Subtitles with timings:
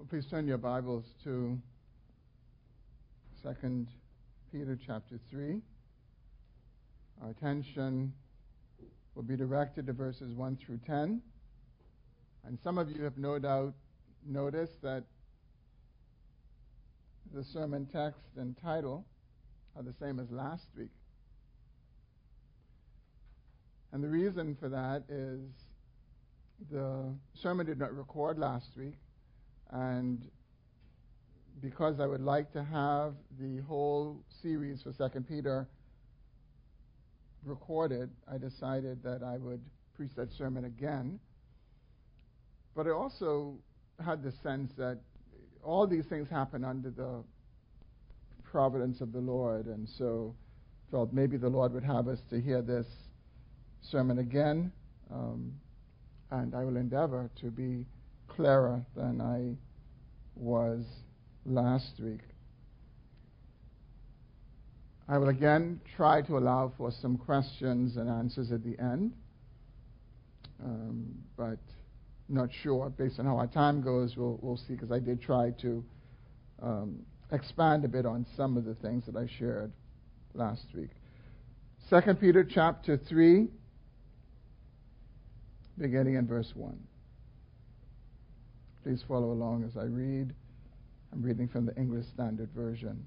[0.00, 1.58] Well, please turn your Bibles to
[3.42, 3.86] 2
[4.50, 5.60] Peter chapter 3.
[7.22, 8.14] Our attention
[9.14, 11.20] will be directed to verses 1 through 10.
[12.46, 13.74] And some of you have no doubt
[14.26, 15.04] noticed that
[17.34, 19.04] the sermon text and title
[19.76, 20.92] are the same as last week.
[23.92, 25.40] And the reason for that is
[26.70, 28.96] the sermon did not record last week,
[29.72, 30.26] and
[31.60, 35.66] because I would like to have the whole series for Second Peter
[37.44, 39.60] recorded, I decided that I would
[39.94, 41.18] preach that sermon again.
[42.74, 43.58] But I also
[44.04, 44.98] had the sense that
[45.62, 47.22] all these things happen under the
[48.44, 50.34] providence of the Lord, and so
[50.90, 52.86] felt maybe the Lord would have us to hear this
[53.82, 54.72] sermon again,
[55.10, 55.52] um,
[56.30, 57.86] and I will endeavor to be
[58.34, 59.56] clearer than I
[60.34, 60.84] was
[61.44, 62.20] last week.
[65.08, 69.12] I will again try to allow for some questions and answers at the end,
[70.64, 71.58] um, but
[72.28, 72.90] not sure.
[72.90, 75.84] Based on how our time goes, we'll, we'll see, because I did try to
[76.62, 77.00] um,
[77.32, 79.72] expand a bit on some of the things that I shared
[80.34, 80.90] last week.
[81.88, 83.48] 2 Peter chapter 3,
[85.76, 86.78] beginning in verse 1.
[88.82, 90.34] Please follow along as I read.
[91.12, 93.04] I'm reading from the English Standard Version.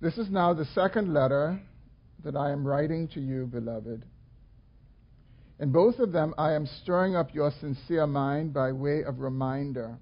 [0.00, 1.60] This is now the second letter
[2.22, 4.04] that I am writing to you, beloved.
[5.58, 9.98] In both of them, I am stirring up your sincere mind by way of reminder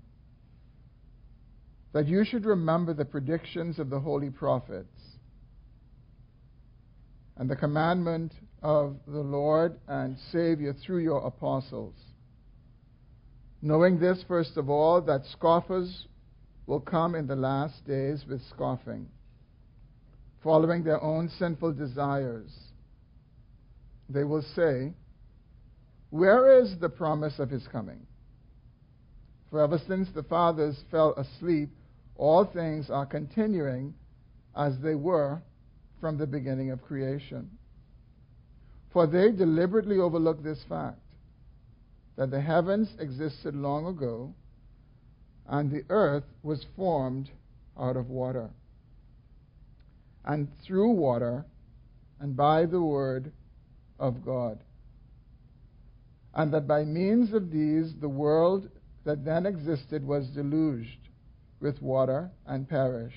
[1.94, 5.00] that you should remember the predictions of the holy prophets
[7.38, 11.94] and the commandment of the Lord and Savior through your apostles
[13.66, 16.06] Knowing this, first of all, that scoffers
[16.68, 19.08] will come in the last days with scoffing,
[20.40, 22.48] following their own sinful desires.
[24.08, 24.92] They will say,
[26.10, 28.06] Where is the promise of his coming?
[29.50, 31.70] For ever since the fathers fell asleep,
[32.14, 33.94] all things are continuing
[34.54, 35.42] as they were
[36.00, 37.50] from the beginning of creation.
[38.92, 41.00] For they deliberately overlook this fact
[42.16, 44.34] that the heavens existed long ago
[45.48, 47.30] and the earth was formed
[47.78, 48.50] out of water.
[50.24, 51.44] And through water
[52.18, 53.32] and by the word
[53.98, 54.58] of God.
[56.34, 58.68] And that by means of these the world
[59.04, 61.08] that then existed was deluged
[61.60, 63.16] with water and perished.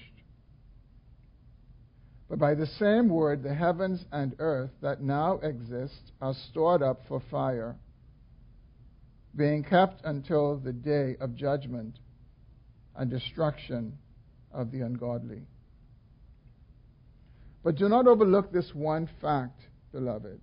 [2.29, 7.01] But by the same word the heavens and earth that now exist are stored up
[7.07, 7.75] for fire
[9.35, 11.99] being kept until the day of judgment
[12.95, 13.97] and destruction
[14.51, 15.41] of the ungodly.
[17.63, 20.41] But do not overlook this one fact, beloved,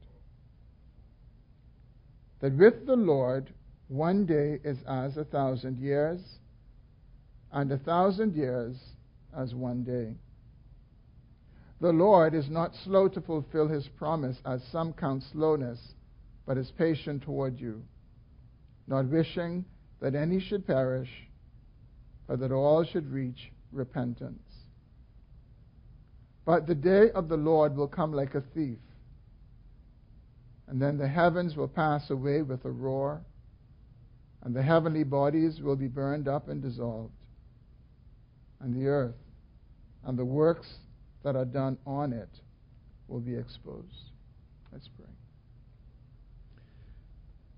[2.41, 3.53] that with the Lord,
[3.89, 6.21] one day is as a thousand years,
[7.53, 8.77] and a thousand years
[9.37, 10.15] as one day.
[11.81, 15.95] The Lord is not slow to fulfill his promise, as some count slowness,
[16.47, 17.83] but is patient toward you
[18.87, 19.65] not wishing
[20.01, 21.11] that any should perish,
[22.27, 24.43] but that all should reach repentance.
[26.45, 28.79] But the day of the Lord will come like a thief,
[30.69, 33.21] and then the heavens will pass away with a roar,
[34.43, 37.13] and the heavenly bodies will be burned up and dissolved,
[38.61, 39.15] and the earth
[40.05, 40.69] and the works
[41.25, 42.29] that are done on it
[43.09, 44.11] will be exposed.
[44.73, 45.16] Let's pray.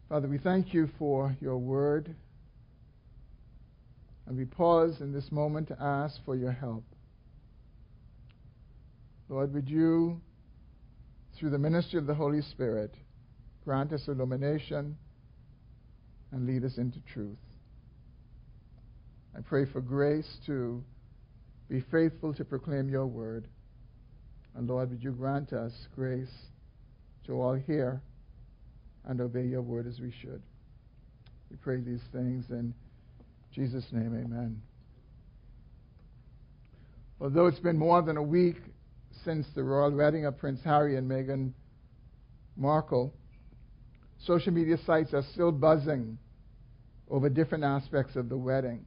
[0.09, 2.15] Father, we thank you for your word.
[4.27, 6.85] And we pause in this moment to ask for your help.
[9.29, 10.23] Lord, would you,
[11.39, 12.95] through the ministry of the Holy Spirit,
[13.65, 14.97] grant us illumination
[16.33, 17.37] and lead us into truth.
[19.37, 20.83] I pray for grace to
[21.69, 23.47] be faithful to proclaim your word.
[24.55, 26.33] And Lord, would you grant us grace
[27.27, 28.01] to all hear
[29.09, 30.43] and obey your word as we should.
[31.51, 32.75] We pray these things in
[33.53, 34.61] Jesus' name, amen.
[37.21, 38.57] Although it's been more than a week
[39.25, 41.53] since the royal wedding of Prince Harry and Meghan
[42.57, 43.13] Markle,
[44.25, 46.19] social media sites are still buzzing
[47.11, 48.85] over different aspects of the wedding.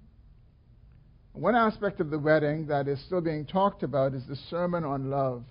[1.33, 5.09] One aspect of the wedding that is still being talked about is the Sermon on
[5.09, 5.44] Love.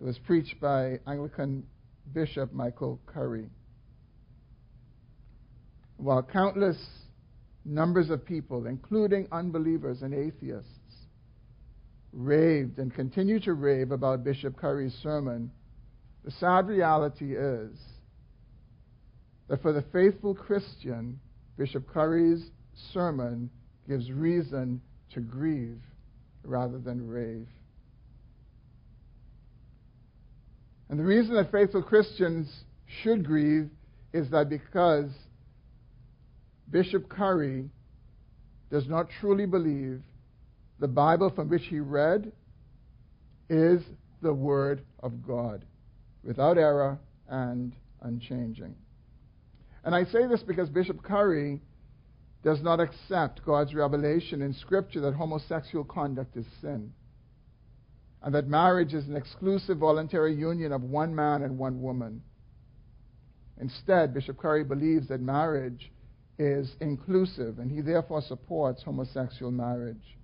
[0.00, 1.64] It was preached by Anglican
[2.12, 3.48] Bishop Michael Curry.
[5.96, 6.78] While countless
[7.64, 10.70] numbers of people, including unbelievers and atheists,
[12.12, 15.50] raved and continue to rave about Bishop Curry's sermon,
[16.24, 17.78] the sad reality is
[19.48, 21.18] that for the faithful Christian,
[21.56, 22.50] Bishop Curry's
[22.92, 23.50] sermon
[23.88, 24.80] gives reason
[25.12, 25.80] to grieve
[26.44, 27.48] rather than rave.
[30.90, 32.64] And the reason that faithful Christians
[33.02, 33.70] should grieve
[34.12, 35.08] is that because
[36.68, 37.70] Bishop Curry
[38.72, 40.02] does not truly believe
[40.80, 42.32] the Bible from which he read
[43.48, 43.82] is
[44.20, 45.64] the Word of God,
[46.24, 46.98] without error
[47.28, 48.74] and unchanging.
[49.84, 51.60] And I say this because Bishop Curry
[52.42, 56.92] does not accept God's revelation in Scripture that homosexual conduct is sin
[58.22, 62.22] and that marriage is an exclusive voluntary union of one man and one woman.
[63.58, 65.90] Instead, Bishop Curry believes that marriage
[66.38, 70.16] is inclusive, and he therefore supports homosexual marriage.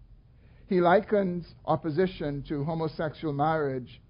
[0.69, 4.00] He likens opposition to homosexual marriage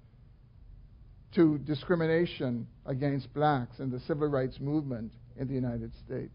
[1.35, 6.33] to discrimination against blacks in the civil rights movement in the United States.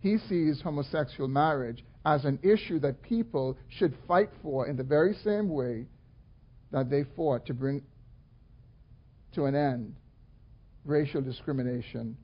[0.00, 5.14] He sees homosexual marriage as an issue that people should fight for in the very
[5.24, 5.86] same way
[6.74, 7.80] that they fought to bring
[9.32, 9.94] to an end
[10.84, 12.16] racial discrimination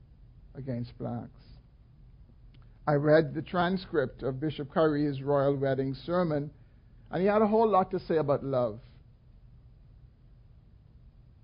[0.55, 1.39] against blacks.
[2.85, 6.51] I read the transcript of Bishop Curry's royal wedding sermon,
[7.09, 8.81] and he had a whole lot to say about love.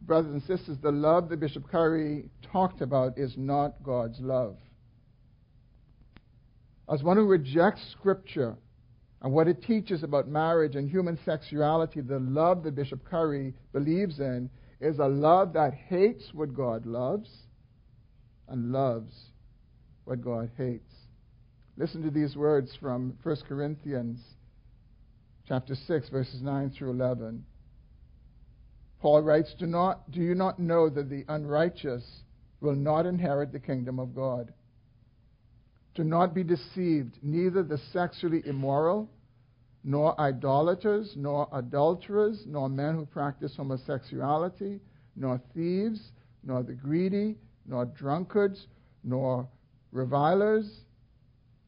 [0.02, 4.58] Brothers and sisters, the love that Bishop Curry talked about is not God's love.
[6.92, 8.58] As one who rejects Scripture
[9.22, 14.20] and what it teaches about marriage and human sexuality, the love that Bishop Curry believes
[14.20, 14.50] in
[14.80, 17.30] is a love that hates what God loves
[18.48, 19.14] and loves
[20.06, 20.94] what God hates.
[21.78, 24.20] Listen to these words from 1 Corinthians
[25.48, 27.44] chapter 6 verses 9 through 11.
[29.00, 32.04] Paul writes, do, not, do you not know that the unrighteous
[32.62, 34.54] will not inherit the kingdom of God?
[35.98, 37.18] Do not be deceived.
[37.24, 39.10] Neither the sexually immoral,
[39.84, 44.80] nor idolaters, nor adulterers, nor men who practice homosexuality,
[45.16, 46.12] nor thieves,
[46.44, 47.36] nor the greedy,
[47.66, 48.68] nor drunkards,
[49.04, 49.48] nor
[49.92, 50.70] revilers,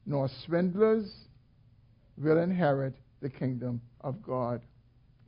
[0.06, 1.12] nor swindlers
[2.16, 4.62] will inherit the kingdom of God.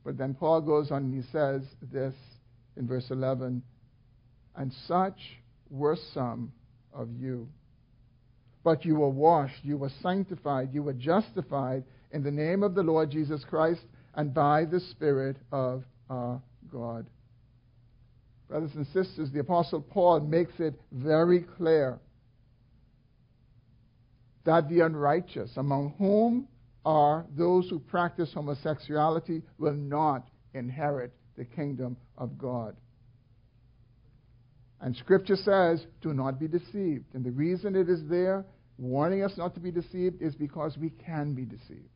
[0.04, 2.14] But then Paul goes on and he says this
[2.76, 3.64] in verse 11
[4.54, 5.18] And such
[5.70, 6.52] were some
[6.94, 7.48] of you.
[8.64, 12.82] But you were washed, you were sanctified, you were justified in the name of the
[12.82, 13.82] Lord Jesus Christ
[14.14, 17.06] and by the Spirit of our God.
[18.48, 21.98] Brothers and sisters, the Apostle Paul makes it very clear
[24.44, 26.48] that the unrighteous, among whom
[26.84, 32.76] are those who practice homosexuality, will not inherit the kingdom of God.
[34.82, 37.14] And Scripture says, do not be deceived.
[37.14, 38.44] And the reason it is there,
[38.78, 41.88] warning us not to be deceived, is because we can be deceived.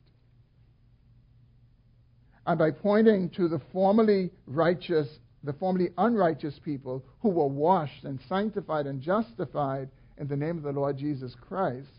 [2.45, 5.09] And by pointing to the formerly righteous,
[5.43, 10.63] the formerly unrighteous people who were washed and sanctified and justified in the name of
[10.63, 11.89] the Lord Jesus Christ,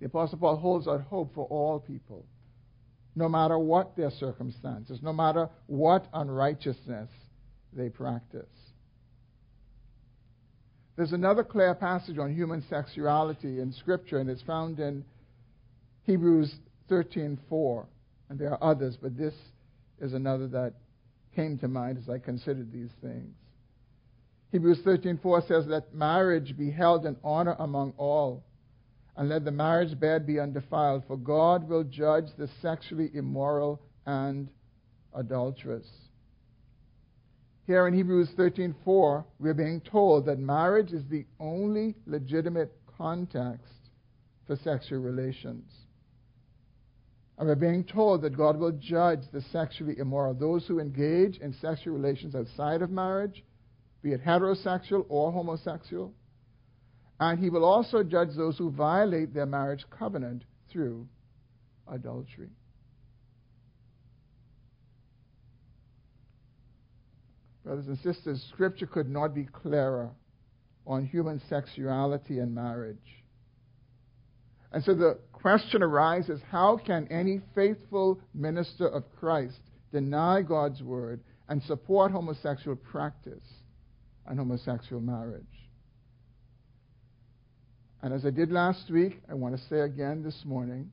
[0.00, 2.26] the Apostle Paul holds out hope for all people,
[3.16, 7.08] no matter what their circumstances, no matter what unrighteousness
[7.72, 8.44] they practice.
[10.98, 15.04] There's another clear passage on human sexuality in Scripture, and it's found in
[16.02, 16.58] Hebrews
[16.90, 17.86] 13:4,
[18.28, 19.34] and there are others, but this
[20.00, 20.74] is another that
[21.36, 23.32] came to mind as I considered these things.
[24.50, 28.42] Hebrews 13:4 says, "Let marriage be held in honor among all,
[29.16, 34.50] and let the marriage bed be undefiled, for God will judge the sexually immoral and
[35.14, 36.07] adulterous."
[37.68, 43.90] Here in Hebrews 13:4, we're being told that marriage is the only legitimate context
[44.46, 45.70] for sexual relations.
[47.36, 51.52] And we're being told that God will judge the sexually immoral, those who engage in
[51.52, 53.44] sexual relations outside of marriage,
[54.00, 56.14] be it heterosexual or homosexual.
[57.20, 61.06] And he will also judge those who violate their marriage covenant through
[61.86, 62.48] adultery.
[67.68, 70.08] Brothers and sisters, Scripture could not be clearer
[70.86, 72.96] on human sexuality and marriage.
[74.72, 79.60] And so the question arises how can any faithful minister of Christ
[79.92, 81.20] deny God's word
[81.50, 83.44] and support homosexual practice
[84.24, 85.44] and homosexual marriage?
[88.00, 90.90] And as I did last week, I want to say again this morning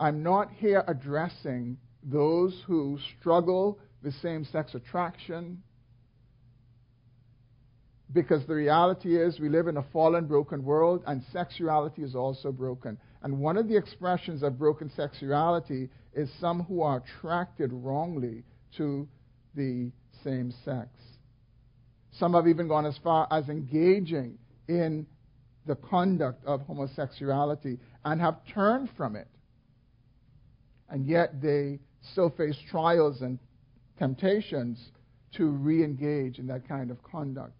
[0.00, 5.62] I'm not here addressing those who struggle with same sex attraction
[8.12, 12.50] because the reality is we live in a fallen, broken world, and sexuality is also
[12.50, 12.96] broken.
[13.22, 18.44] And one of the expressions of broken sexuality is some who are attracted wrongly
[18.78, 19.06] to
[19.54, 19.90] the
[20.24, 20.88] same sex.
[22.12, 24.38] Some have even gone as far as engaging
[24.68, 25.06] in
[25.66, 29.28] the conduct of homosexuality and have turned from it.
[30.88, 31.78] And yet they
[32.12, 33.38] still face trials and
[33.98, 34.90] temptations
[35.32, 37.52] to re engage in that kind of conduct.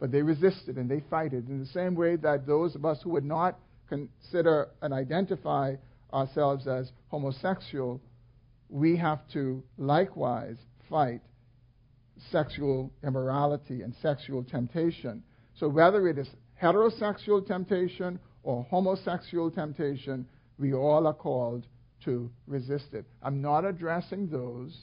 [0.00, 3.00] But they resisted and they fight it in the same way that those of us
[3.02, 3.58] who would not
[3.88, 5.76] consider and identify
[6.12, 8.00] ourselves as homosexual,
[8.68, 10.56] we have to likewise
[10.88, 11.20] fight
[12.30, 15.22] sexual immorality and sexual temptation.
[15.58, 16.28] So whether it is
[16.60, 20.26] heterosexual temptation or homosexual temptation,
[20.58, 21.66] we all are called
[22.04, 23.04] to resist it.
[23.22, 24.76] I'm not addressing those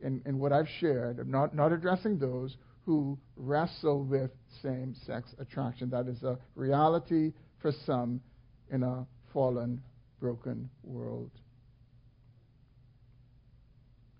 [0.00, 1.18] in, in what I've shared.
[1.18, 4.30] I'm not, not addressing those who wrestle with
[4.62, 5.90] same sex attraction.
[5.90, 8.20] That is a reality for some
[8.70, 9.80] in a fallen,
[10.20, 11.30] broken world.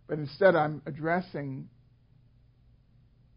[0.09, 1.69] But instead, I'm addressing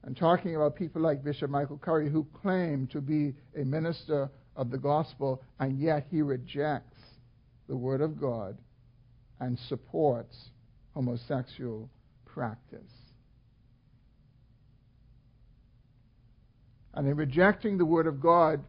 [0.04, 4.70] and talking about people like Bishop Michael Curry who claim to be a minister of
[4.70, 6.95] the gospel, and yet he rejects
[7.68, 8.58] the Word of God
[9.40, 10.36] and supports
[10.94, 11.90] homosexual
[12.26, 12.92] practice.
[16.94, 18.64] And in rejecting the Word of God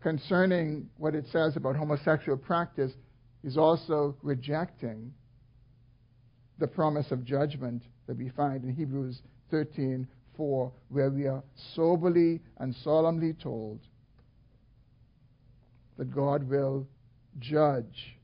[0.00, 2.92] concerning what it says about homosexual practice,
[3.42, 5.12] he's also rejecting
[6.58, 11.42] the promise of judgment that we find in Hebrews 13 4, where we are
[11.74, 13.80] soberly and solemnly told
[15.96, 16.86] that God will
[17.38, 18.16] judge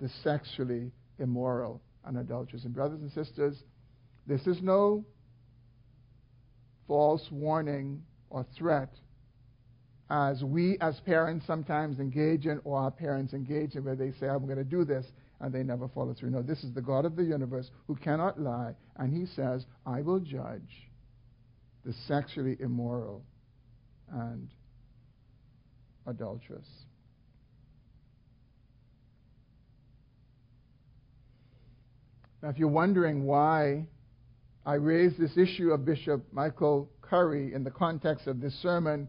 [0.00, 2.64] the sexually immoral and adulterous.
[2.64, 3.62] And, brothers and sisters,
[4.26, 5.04] this is no
[6.88, 8.90] false warning or threat
[10.10, 14.26] as we as parents sometimes engage in, or our parents engage in, where they say,
[14.26, 15.06] I'm going to do this,
[15.40, 16.30] and they never follow through.
[16.30, 20.00] No, this is the God of the universe who cannot lie, and he says, I
[20.00, 20.88] will judge
[21.84, 23.22] the sexually immoral
[24.12, 24.48] and
[26.06, 26.66] adulterous.
[32.42, 33.86] Now, if you're wondering why
[34.64, 39.08] I raised this issue of Bishop Michael Curry in the context of this sermon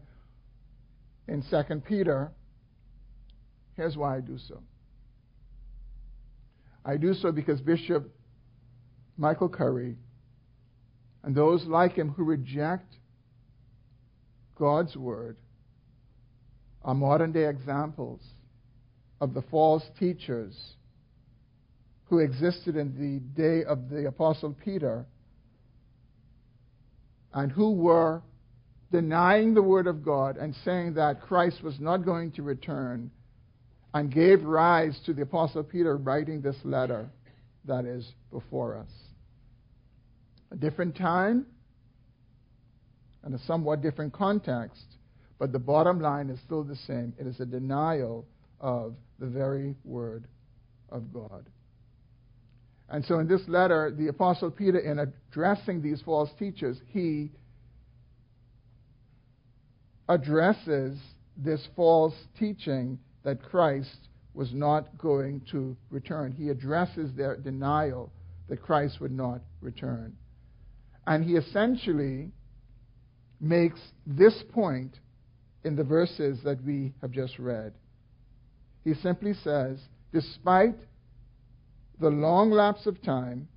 [1.28, 2.30] in 2 Peter,
[3.76, 4.62] here's why I do so.
[6.84, 8.10] I do so because Bishop
[9.16, 9.96] Michael Curry
[11.22, 12.96] and those like him who reject
[14.58, 15.36] God's word
[16.84, 18.20] are modern day examples
[19.20, 20.74] of the false teachers
[22.12, 25.06] who existed in the day of the Apostle Peter
[27.32, 28.20] and who were
[28.90, 33.10] denying the Word of God and saying that Christ was not going to return
[33.94, 37.08] and gave rise to the Apostle Peter writing this letter
[37.64, 38.92] that is before us.
[40.50, 41.46] A different time
[43.22, 44.84] and a somewhat different context,
[45.38, 47.14] but the bottom line is still the same.
[47.18, 48.26] It is a denial
[48.60, 50.26] of the very Word
[50.90, 51.46] of God.
[52.92, 57.30] And so in this letter, the Apostle Peter, in addressing these false teachers, he
[60.10, 60.98] addresses
[61.34, 66.32] this false teaching that Christ was not going to return.
[66.32, 68.12] He addresses their denial
[68.50, 70.14] that Christ would not return.
[71.06, 72.30] And he essentially
[73.40, 74.98] makes this point
[75.64, 77.72] in the verses that we have just read.
[78.84, 79.80] He simply says,
[80.12, 80.76] despite
[82.02, 83.48] the long lapse of time,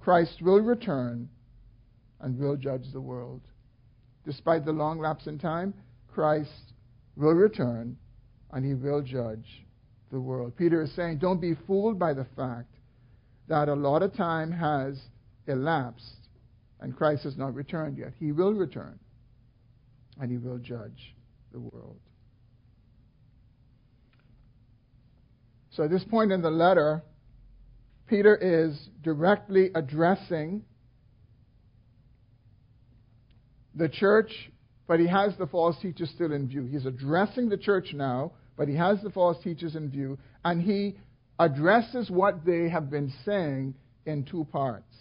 [0.00, 1.28] Christ will return
[2.20, 3.42] and will judge the world.
[4.24, 5.74] Despite the long lapse in time,
[6.14, 6.72] Christ
[7.16, 7.96] will return
[8.52, 9.64] and he will judge
[10.10, 10.56] the world.
[10.56, 12.72] Peter is saying, don't be fooled by the fact
[13.48, 14.98] that a lot of time has
[15.46, 16.28] elapsed
[16.80, 18.12] and Christ has not returned yet.
[18.18, 18.98] He will return
[20.20, 21.14] and he will judge
[21.52, 21.98] the world.
[25.72, 27.02] So at this point in the letter,
[28.10, 30.64] Peter is directly addressing
[33.76, 34.50] the church,
[34.88, 36.64] but he has the false teachers still in view.
[36.64, 40.96] He's addressing the church now, but he has the false teachers in view, and he
[41.38, 43.74] addresses what they have been saying
[44.04, 44.92] in two parts.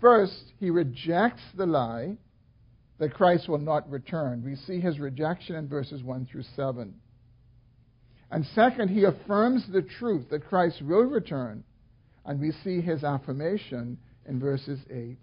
[0.00, 2.16] First, he rejects the lie
[2.98, 4.42] that Christ will not return.
[4.44, 6.94] We see his rejection in verses 1 through 7.
[8.32, 11.62] And second, he affirms the truth that Christ will return.
[12.24, 15.18] And we see his affirmation in verses 8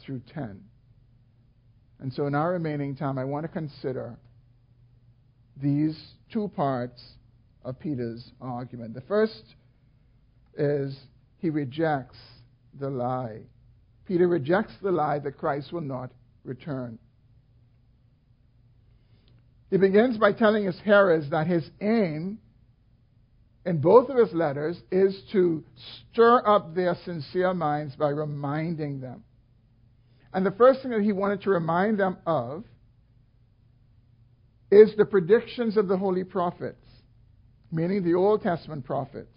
[0.00, 0.60] through 10.
[2.00, 4.16] And so, in our remaining time, I want to consider
[5.60, 5.98] these
[6.32, 7.02] two parts
[7.64, 8.94] of Peter's argument.
[8.94, 9.42] The first
[10.56, 10.96] is
[11.38, 12.18] he rejects
[12.78, 13.40] the lie.
[14.06, 16.10] Peter rejects the lie that Christ will not
[16.44, 16.98] return.
[19.70, 22.38] He begins by telling his hearers that his aim
[23.68, 25.62] in both of his letters is to
[26.10, 29.22] stir up their sincere minds by reminding them.
[30.32, 32.64] And the first thing that he wanted to remind them of
[34.70, 36.82] is the predictions of the holy prophets,
[37.70, 39.36] meaning the Old Testament prophets,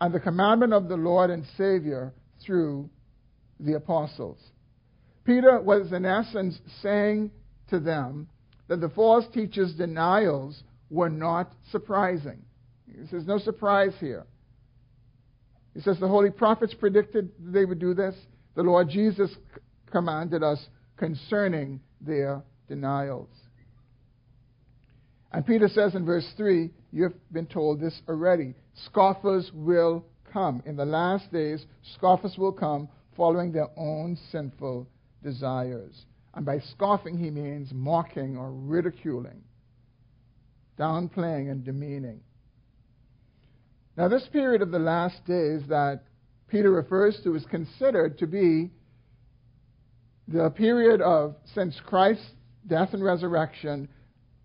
[0.00, 2.12] and the commandment of the Lord and Savior
[2.44, 2.90] through
[3.60, 4.38] the apostles.
[5.22, 7.30] Peter was, in essence, saying
[7.70, 8.26] to them
[8.66, 12.42] that the false teachers' denials were not surprising.
[13.00, 14.26] He says, no surprise here.
[15.74, 18.14] He says, the holy prophets predicted they would do this.
[18.56, 19.30] The Lord Jesus
[19.90, 20.58] commanded us
[20.96, 23.28] concerning their denials.
[25.32, 28.54] And Peter says in verse 3, You've been told this already.
[28.86, 30.62] Scoffers will come.
[30.64, 31.64] In the last days,
[31.94, 34.88] scoffers will come following their own sinful
[35.22, 36.06] desires.
[36.34, 39.42] And by scoffing, he means mocking or ridiculing,
[40.78, 42.20] downplaying and demeaning.
[43.98, 46.04] Now, this period of the last days that
[46.46, 48.70] Peter refers to is considered to be
[50.28, 52.30] the period of since Christ's
[52.68, 53.88] death and resurrection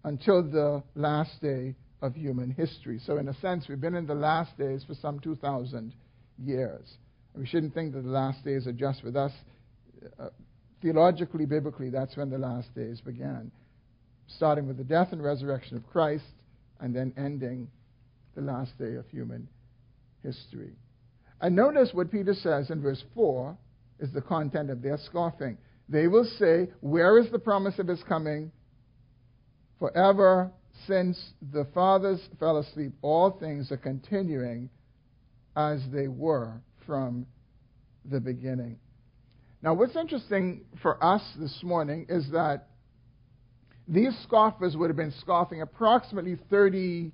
[0.05, 2.99] until the last day of human history.
[3.05, 5.93] So, in a sense, we've been in the last days for some 2,000
[6.39, 6.97] years.
[7.35, 9.33] We shouldn't think that the last days are just with us.
[10.19, 10.29] Uh,
[10.81, 13.51] theologically, biblically, that's when the last days began,
[14.25, 16.25] starting with the death and resurrection of Christ
[16.79, 17.67] and then ending
[18.35, 19.47] the last day of human
[20.23, 20.73] history.
[21.41, 23.57] And notice what Peter says in verse 4
[23.99, 25.57] is the content of their scoffing.
[25.89, 28.51] They will say, Where is the promise of his coming?
[29.79, 30.51] Forever
[30.87, 31.19] since
[31.51, 34.69] the fathers fell asleep, all things are continuing
[35.55, 36.53] as they were
[36.85, 37.25] from
[38.05, 38.77] the beginning.
[39.61, 42.67] Now, what's interesting for us this morning is that
[43.87, 47.11] these scoffers would have been scoffing approximately 30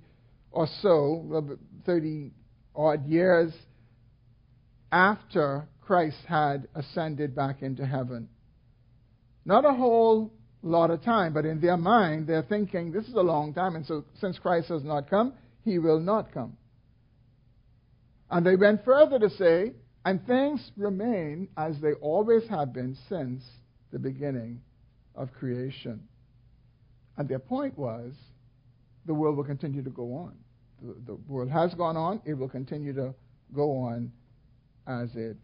[0.52, 2.32] or so, 30
[2.74, 3.52] odd years
[4.92, 8.28] after Christ had ascended back into heaven.
[9.44, 10.32] Not a whole
[10.62, 13.86] lot of time, but in their mind, they're thinking, this is a long time, and
[13.86, 15.32] so since Christ has not come,
[15.64, 16.56] he will not come.
[18.30, 19.72] And they went further to say,
[20.04, 23.42] and things remain as they always have been since
[23.92, 24.60] the beginning
[25.14, 26.02] of creation.
[27.16, 28.14] And their point was,
[29.06, 30.34] the world will continue to go on
[30.82, 33.14] the, the world has gone on, it will continue to
[33.54, 34.12] go on
[34.86, 35.36] as it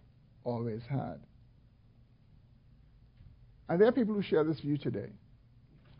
[0.45, 1.21] always had.
[3.69, 5.11] And there are people who share this view today.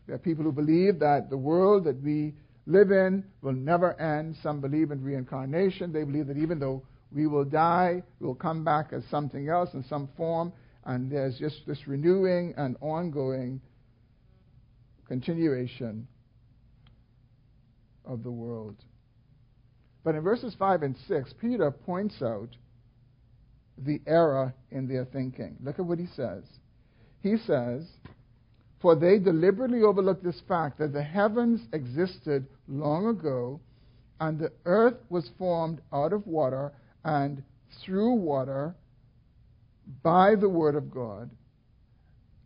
[0.05, 2.33] There are people who believe that the world that we
[2.65, 4.37] live in will never end.
[4.41, 5.91] Some believe in reincarnation.
[5.91, 9.83] They believe that even though we will die, we'll come back as something else in
[9.83, 10.53] some form,
[10.85, 13.61] and there's just this renewing and ongoing
[15.07, 16.07] continuation
[18.07, 18.75] of the world.
[20.03, 22.49] But in verses 5 and 6, Peter points out
[23.77, 25.57] the error in their thinking.
[25.61, 26.43] Look at what he says.
[27.21, 27.85] He says,
[28.81, 33.59] For they deliberately overlooked this fact that the heavens existed long ago,
[34.19, 36.71] and the earth was formed out of water
[37.03, 37.43] and
[37.83, 38.73] through water
[40.03, 41.29] by the word of God,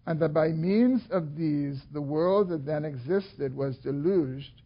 [0.06, 4.61] and that by means of these the world that then existed was deluged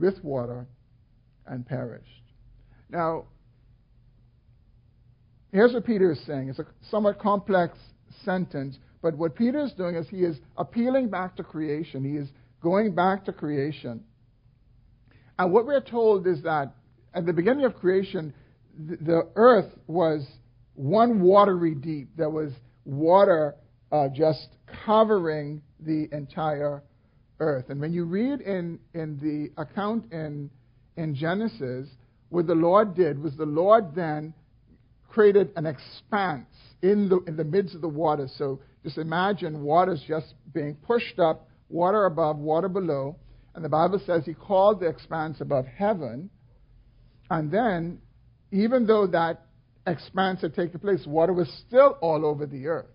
[0.00, 0.66] with water
[1.46, 2.06] and perished.
[2.88, 3.26] Now,
[5.52, 6.48] here's what Peter is saying.
[6.48, 7.76] It's a somewhat complex
[8.24, 12.04] sentence, but what Peter is doing is he is appealing back to creation.
[12.04, 12.28] He is
[12.62, 14.04] going back to creation.
[15.38, 16.74] And what we're told is that
[17.14, 18.34] at the beginning of creation,
[18.78, 20.26] the, earth was
[20.74, 22.08] one watery deep.
[22.16, 22.52] There was
[22.84, 23.56] water
[23.90, 24.48] uh, just
[24.84, 26.82] covering the entire
[27.40, 27.66] earth.
[27.68, 30.50] And when you read in, in the account in
[30.96, 31.88] in Genesis,
[32.28, 34.34] what the Lord did was the Lord then
[35.08, 36.46] created an expanse
[36.82, 38.28] in the, in the midst of the water.
[38.36, 43.16] So just imagine waters just being pushed up, water above, water below.
[43.54, 46.30] And the Bible says he called the expanse above heaven.
[47.30, 48.00] And then,
[48.52, 49.46] even though that
[49.86, 52.86] expanse had taken place, water was still all over the earth.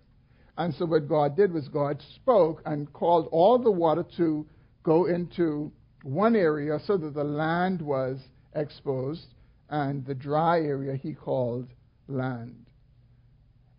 [0.58, 4.46] And so what God did was God spoke and called all the water to
[4.84, 5.72] go into
[6.04, 8.20] one area so that the land was
[8.56, 9.28] exposed
[9.70, 11.68] and the dry area he called
[12.08, 12.66] land.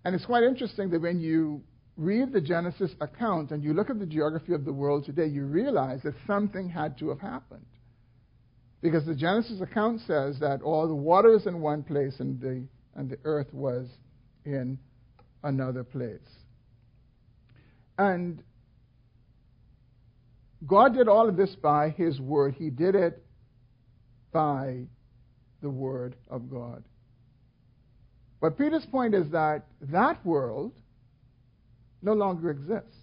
[0.04, 1.62] And it's quite interesting that when you
[1.96, 5.44] read the Genesis account and you look at the geography of the world today, you
[5.46, 7.64] realize that something had to have happened.
[8.82, 12.66] Because the Genesis account says that all the water is in one place and the,
[12.94, 13.86] and the earth was
[14.44, 14.78] in
[15.42, 16.20] another place.
[17.98, 18.42] And
[20.66, 22.54] God did all of this by His Word.
[22.54, 23.22] He did it
[24.32, 24.84] by
[25.62, 26.84] the Word of God.
[28.40, 30.72] But Peter's point is that that world
[32.02, 32.96] no longer exists.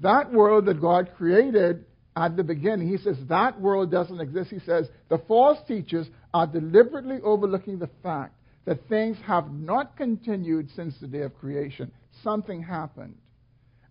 [0.00, 1.84] That world that God created
[2.14, 4.50] at the beginning, he says that world doesn't exist.
[4.50, 8.34] He says the false teachers are deliberately overlooking the fact
[8.64, 11.90] that things have not continued since the day of creation.
[12.22, 13.16] Something happened.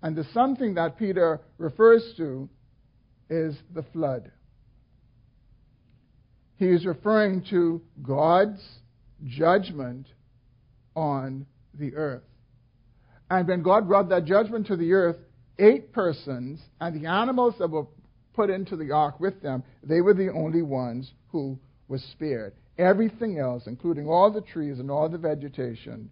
[0.02, 2.50] And the something that Peter refers to
[3.30, 4.32] is the flood.
[6.58, 8.62] He is referring to God's
[9.26, 10.08] judgment
[10.96, 12.24] on the earth.
[13.30, 15.18] And when God brought that judgment to the earth,
[15.60, 17.88] eight persons and the animals that were
[18.34, 22.54] put into the ark with them, they were the only ones who were spared.
[22.78, 26.10] Everything else, including all the trees and all the vegetation,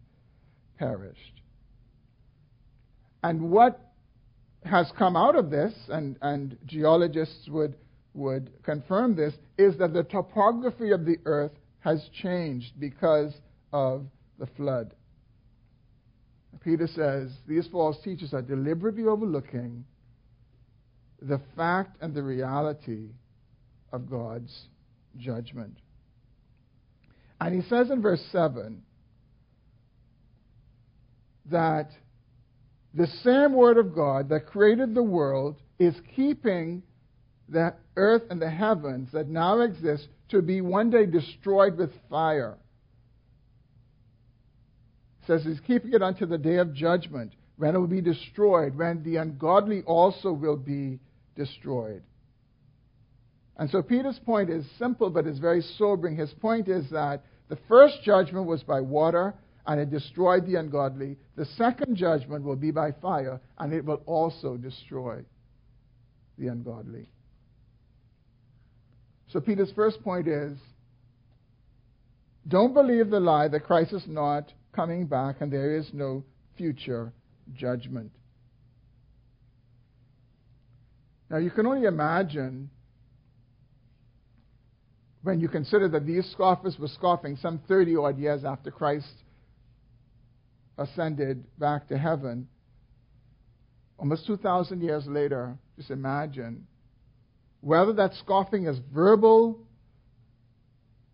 [0.78, 1.35] perished.
[3.26, 3.80] And what
[4.66, 7.76] has come out of this, and, and geologists would,
[8.14, 13.34] would confirm this, is that the topography of the earth has changed because
[13.74, 14.06] of
[14.38, 14.94] the flood.
[16.64, 19.86] Peter says these false teachers are deliberately overlooking
[21.20, 23.08] the fact and the reality
[23.92, 24.68] of God's
[25.18, 25.80] judgment.
[27.42, 28.84] And he says in verse 7
[31.48, 31.90] that
[32.96, 36.82] the same Word of God that created the world is keeping
[37.50, 42.58] the earth and the heavens that now exist to be one day destroyed with fire
[45.28, 49.04] says he's keeping it unto the day of judgment, when it will be destroyed, when
[49.04, 51.00] the ungodly also will be
[51.36, 52.04] destroyed.
[53.58, 56.18] And so Peter's point is simple, but is very sobering.
[56.18, 59.34] His point is that the first judgment was by water,
[59.68, 61.18] and it destroyed the ungodly.
[61.36, 65.24] The second judgment will be by fire, and it will also destroy
[66.38, 67.10] the ungodly.
[69.32, 70.58] So Peter's first point is
[72.48, 76.24] don't believe the lie that Christ is not coming back and there is no
[76.58, 77.12] future
[77.56, 78.12] judgment.
[81.30, 82.70] Now, you can only imagine
[85.24, 89.12] when you consider that these scoffers were scoffing some 30 odd years after Christ
[90.78, 92.48] ascended back to heaven.
[93.98, 96.68] Almost 2,000 years later, just imagine
[97.62, 99.60] whether that scoffing is verbal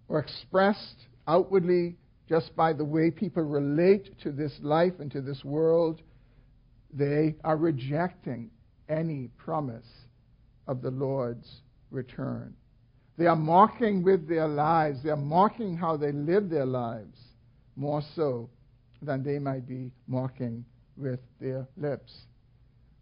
[0.07, 1.95] or expressed outwardly
[2.27, 6.01] just by the way people relate to this life and to this world,
[6.93, 8.49] they are rejecting
[8.87, 9.87] any promise
[10.67, 12.53] of the Lord's return.
[13.17, 15.03] They are mocking with their lives.
[15.03, 17.17] They are mocking how they live their lives
[17.75, 18.49] more so
[19.01, 20.65] than they might be mocking
[20.97, 22.13] with their lips.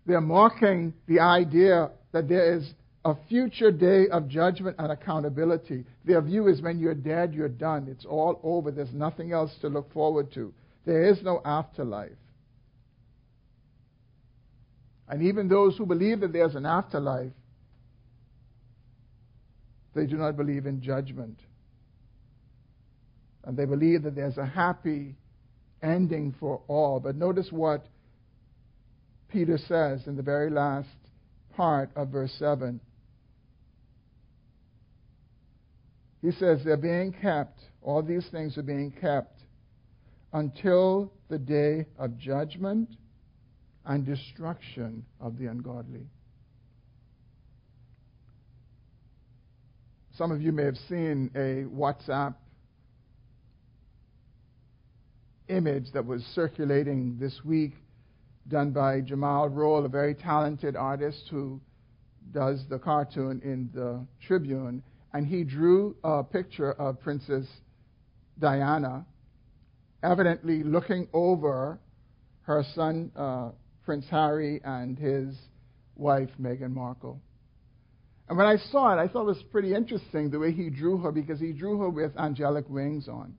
[0.06, 2.74] They are mocking the idea that there is
[3.06, 5.86] a future day of judgment and accountability.
[6.06, 7.88] Their view is when you're dead, you're done.
[7.90, 8.72] It's all over.
[8.72, 10.54] There's nothing else to look forward to.
[10.86, 12.12] There is no afterlife.
[15.08, 17.32] And even those who believe that there's an afterlife,
[19.96, 21.40] they do not believe in judgment.
[23.44, 25.16] And they believe that there's a happy
[25.82, 27.00] ending for all.
[27.00, 27.86] But notice what
[29.30, 30.90] Peter says in the very last
[31.56, 32.80] part of verse 7.
[36.22, 39.40] He says they're being kept, all these things are being kept
[40.34, 42.90] until the day of judgment
[43.86, 46.06] and destruction of the ungodly.
[50.18, 52.36] Some of you may have seen a WhatsApp
[55.50, 57.74] image that was circulating this week
[58.48, 61.60] done by Jamal Rolle, a very talented artist who
[62.32, 64.84] does the cartoon in the Tribune
[65.14, 67.46] and he drew a picture of Princess
[68.38, 69.06] Diana,
[70.04, 71.80] evidently looking over
[72.42, 73.50] her son, uh,
[73.84, 75.36] Prince Harry, and his
[75.96, 77.20] wife, Meghan Markle.
[78.28, 80.98] And when I saw it, I thought it was pretty interesting the way he drew
[80.98, 83.34] her because he drew her with angelic wings on.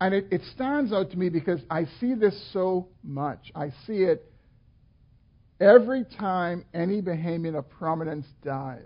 [0.00, 3.50] And it, it stands out to me because I see this so much.
[3.54, 4.30] I see it
[5.60, 8.80] every time any Bahamian of prominence dies.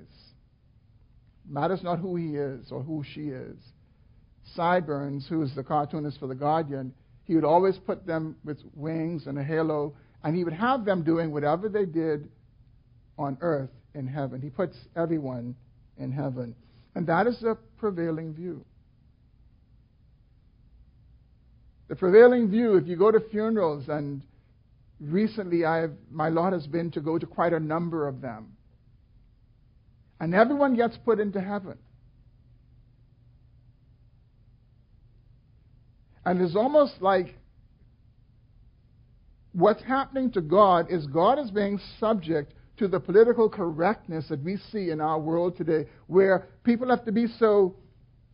[1.48, 3.56] Matters not who he is or who she is.
[4.54, 6.94] Sideburns, who is the cartoonist for The Guardian,
[7.24, 9.94] he would always put them with wings and a halo,
[10.24, 12.28] and he would have them doing whatever they did
[13.18, 14.40] on earth in heaven.
[14.40, 15.54] He puts everyone
[15.98, 16.54] in heaven.
[16.94, 18.64] And that is the prevailing view.
[21.92, 24.22] The prevailing view, if you go to funerals, and
[24.98, 28.56] recently I've, my lot has been to go to quite a number of them,
[30.18, 31.76] and everyone gets put into heaven.
[36.24, 37.34] And it's almost like
[39.52, 44.56] what's happening to God is God is being subject to the political correctness that we
[44.70, 47.76] see in our world today, where people have to be so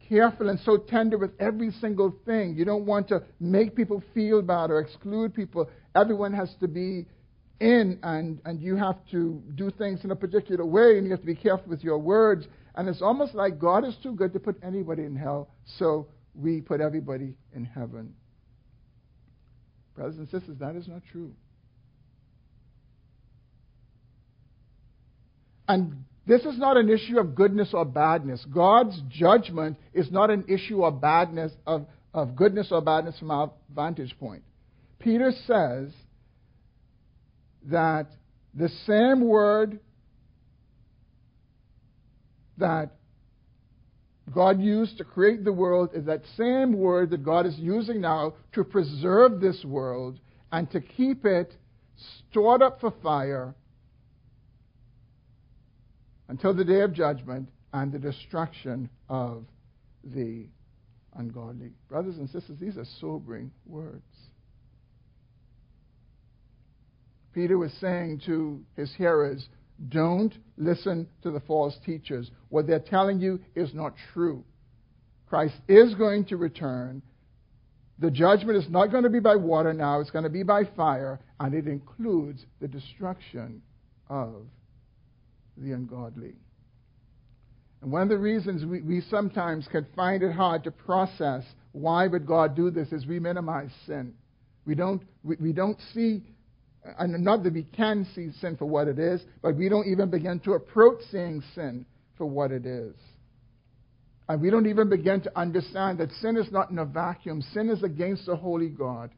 [0.08, 2.54] careful and so tender with every single thing.
[2.56, 5.68] You don't want to make people feel bad or exclude people.
[5.94, 7.06] Everyone has to be
[7.60, 11.20] in, and, and you have to do things in a particular way, and you have
[11.20, 12.46] to be careful with your words.
[12.74, 16.60] And it's almost like God is too good to put anybody in hell, so we
[16.60, 18.14] put everybody in heaven.
[19.96, 21.32] Brothers and sisters, that is not true.
[25.66, 28.44] And this is not an issue of goodness or badness.
[28.52, 33.50] God's judgment is not an issue of badness of, of goodness or badness from our
[33.74, 34.42] vantage point.
[34.98, 35.90] Peter says
[37.64, 38.08] that
[38.52, 39.80] the same word
[42.58, 42.90] that
[44.34, 48.34] God used to create the world is that same word that God is using now
[48.52, 50.20] to preserve this world
[50.52, 51.54] and to keep it
[52.28, 53.54] stored up for fire
[56.28, 59.44] until the day of judgment and the destruction of
[60.04, 60.46] the
[61.16, 61.70] ungodly.
[61.88, 64.02] Brothers and sisters, these are sobering words.
[67.34, 69.48] Peter was saying to his hearers,
[69.88, 72.30] don't listen to the false teachers.
[72.48, 74.44] What they're telling you is not true.
[75.28, 77.02] Christ is going to return.
[77.98, 80.64] The judgment is not going to be by water now, it's going to be by
[80.76, 83.62] fire, and it includes the destruction
[84.08, 84.46] of
[85.62, 86.34] the ungodly.
[87.80, 92.06] And one of the reasons we, we sometimes can find it hard to process why
[92.06, 94.14] would God do this is we minimize sin.
[94.66, 96.22] We don't, we, we don't see
[96.98, 100.10] and not that we can see sin for what it is, but we don't even
[100.10, 101.84] begin to approach seeing sin
[102.16, 102.94] for what it is.
[104.28, 107.42] And we don't even begin to understand that sin is not in a vacuum.
[107.54, 109.10] Sin is against a holy God.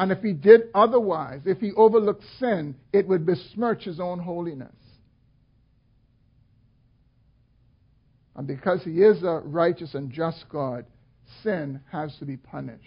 [0.00, 4.74] And if he did otherwise, if he overlooked sin, it would besmirch his own holiness.
[8.34, 10.86] And because he is a righteous and just God,
[11.42, 12.80] sin has to be punished.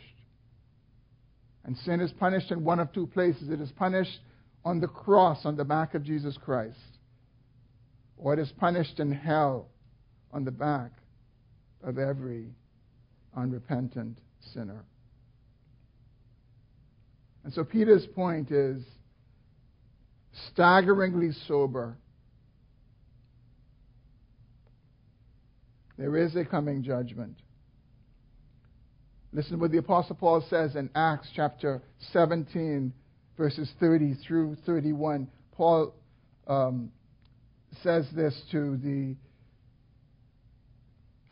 [1.63, 3.47] And sin is punished in one of two places.
[3.51, 4.19] It is punished
[4.65, 6.79] on the cross on the back of Jesus Christ,
[8.17, 9.67] or it is punished in hell
[10.31, 10.93] on the back
[11.83, 12.47] of every
[13.37, 14.17] unrepentant
[14.51, 14.83] sinner.
[17.43, 18.81] And so Peter's point is
[20.51, 21.97] staggeringly sober.
[25.97, 27.37] There is a coming judgment.
[29.31, 32.93] Listen what the Apostle Paul says in Acts chapter 17,
[33.37, 35.27] verses 30 through 31.
[35.53, 35.93] Paul
[36.47, 36.91] um,
[37.81, 39.15] says this to the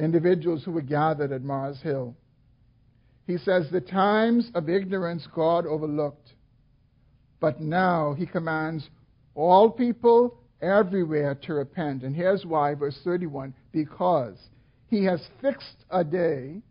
[0.03, 2.15] individuals who were gathered at Mars Hill.
[3.31, 6.33] He says, The times of ignorance God overlooked,
[7.39, 8.89] but now he commands
[9.35, 12.03] all people everywhere to repent.
[12.03, 14.35] And here's why, verse 31 because
[14.89, 16.61] he has fixed a day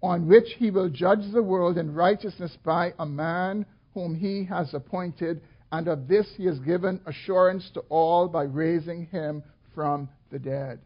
[0.00, 4.74] on which he will judge the world in righteousness by a man whom he has
[4.74, 5.40] appointed,
[5.72, 9.42] and of this he has given assurance to all by raising him
[9.74, 10.78] from the dead.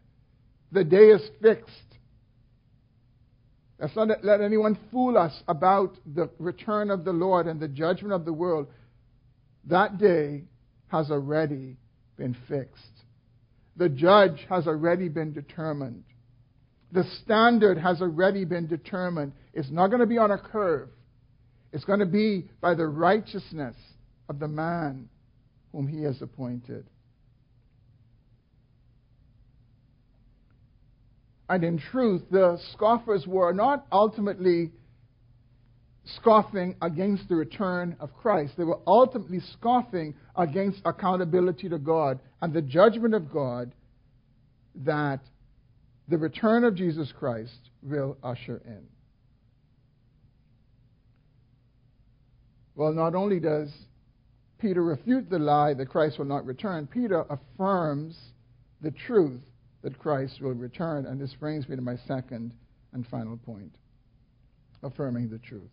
[0.71, 1.88] The day is fixed.
[3.79, 8.13] Let's not let anyone fool us about the return of the Lord and the judgment
[8.13, 8.67] of the world.
[9.65, 10.43] That day
[10.87, 11.77] has already
[12.17, 12.83] been fixed.
[13.77, 16.03] The judge has already been determined.
[16.91, 19.31] The standard has already been determined.
[19.53, 20.89] It's not going to be on a curve.
[21.71, 23.75] It's going to be by the righteousness
[24.27, 25.07] of the man
[25.71, 26.85] whom he has appointed.
[31.49, 34.71] And in truth, the scoffers were not ultimately
[36.05, 38.53] scoffing against the return of Christ.
[38.55, 43.73] They were ultimately scoffing against accountability to God and the judgment of God
[44.75, 45.19] that
[46.07, 48.83] the return of Jesus Christ will usher in.
[52.75, 53.69] Well, not only does
[54.59, 58.17] Peter refute the lie that Christ will not return, Peter affirms
[58.81, 59.41] the truth
[59.81, 61.05] that Christ will return.
[61.05, 62.53] And this brings me to my second
[62.93, 63.75] and final point
[64.81, 65.69] affirming the truth.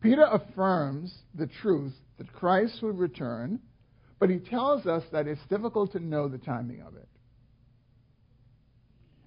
[0.00, 3.60] Peter affirms the truth that Christ will return,
[4.18, 7.08] but he tells us that it's difficult to know the timing of it.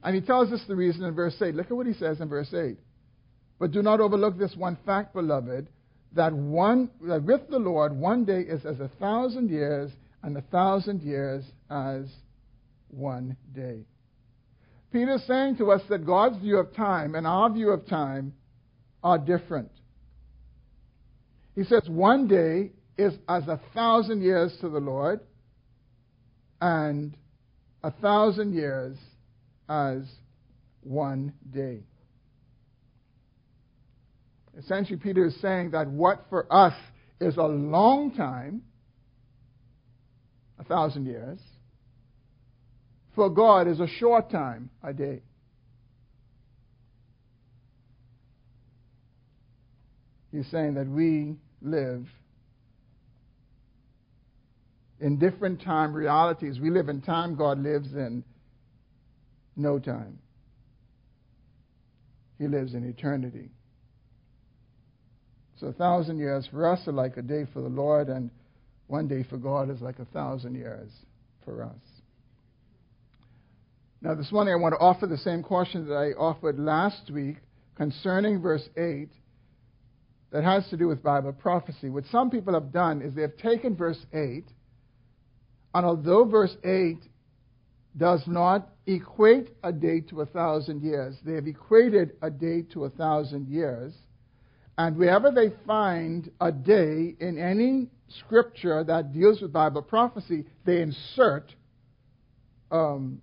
[0.04, 1.56] And he tells us the reason in verse 8.
[1.56, 2.78] Look at what he says in verse 8.
[3.60, 5.70] But do not overlook this one fact, beloved,
[6.16, 9.92] that one that with the Lord one day is as a thousand years,
[10.22, 12.06] and a thousand years as
[12.94, 13.86] one day.
[14.92, 18.34] Peter is saying to us that God's view of time and our view of time
[19.04, 19.72] are different.
[21.56, 25.20] He says one day is as a thousand years to the Lord,
[26.62, 27.18] and
[27.84, 28.98] a thousand years
[29.68, 30.04] as
[30.82, 31.80] one day.
[34.58, 36.74] Essentially, Peter is saying that what for us
[37.20, 38.62] is a long time,
[40.60, 41.40] a thousand years,
[43.16, 45.22] for God is a short time, a day.
[50.32, 52.08] He's saying that we live
[55.00, 56.60] in different time realities.
[56.60, 58.24] We live in time, God lives in
[59.56, 60.18] no time.
[62.40, 63.52] He lives in eternity.
[65.60, 68.32] So a thousand years for us are like a day for the Lord, and
[68.88, 70.90] one day for God is like a thousand years
[71.46, 71.93] for us.
[74.04, 77.38] Now, this morning I want to offer the same question that I offered last week
[77.76, 79.08] concerning verse 8
[80.32, 81.90] that has to do with Bible prophecy.
[81.90, 84.44] What some people have done is they have taken verse 8,
[85.74, 86.98] and although verse 8
[87.96, 92.84] does not equate a day to a thousand years, they have equated a day to
[92.84, 93.94] a thousand years
[94.78, 97.90] and wherever they find a day in any
[98.20, 101.54] scripture that deals with Bible prophecy, they insert
[102.72, 103.22] um,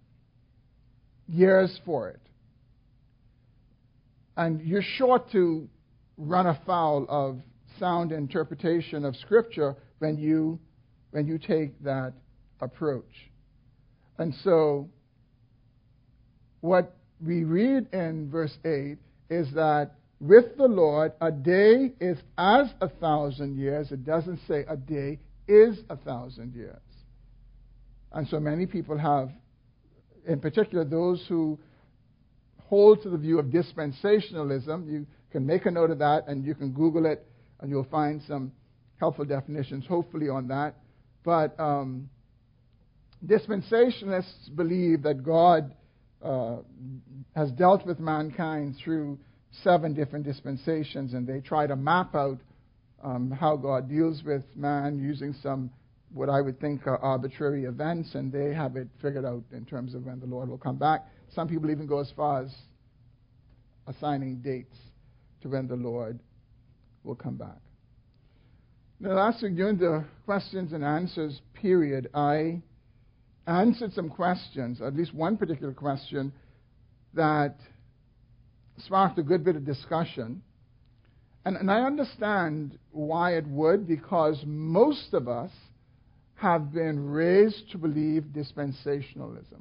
[1.31, 2.21] years for it.
[4.37, 5.69] And you're sure to
[6.17, 7.39] run afoul of
[7.79, 10.59] sound interpretation of Scripture when you,
[11.11, 12.13] when you take that
[12.61, 13.31] approach.
[14.19, 14.89] And so,
[16.61, 18.99] what we read in verse 8
[19.31, 23.91] is that with the Lord, a day is as a thousand years.
[23.91, 26.77] It doesn't say a day is a thousand years.
[28.13, 29.31] And so many people have,
[30.27, 31.59] in particular, those who
[32.71, 34.89] hold to the view of dispensationalism.
[34.89, 37.27] You can make a note of that and you can Google it
[37.61, 38.53] and you'll find some
[38.99, 40.77] helpful definitions, hopefully, on that.
[41.25, 42.09] But um,
[43.27, 45.75] dispensationalists believe that God
[46.23, 46.59] uh,
[47.35, 49.19] has dealt with mankind through
[49.65, 52.39] seven different dispensations, and they try to map out
[53.03, 55.71] um, how God deals with man using some
[56.13, 59.95] what I would think are arbitrary events, and they have it figured out in terms
[59.95, 61.07] of when the Lord will come back.
[61.35, 62.55] Some people even go as far as
[63.87, 64.77] assigning dates
[65.43, 66.19] to when the Lord
[67.05, 67.61] will come back.
[68.99, 72.61] Now, last week during the questions and answers period, I
[73.47, 76.33] answered some questions, at least one particular question
[77.15, 77.57] that
[78.79, 80.43] sparked a good bit of discussion.
[81.45, 85.51] And, and I understand why it would, because most of us
[86.41, 89.61] have been raised to believe dispensationalism.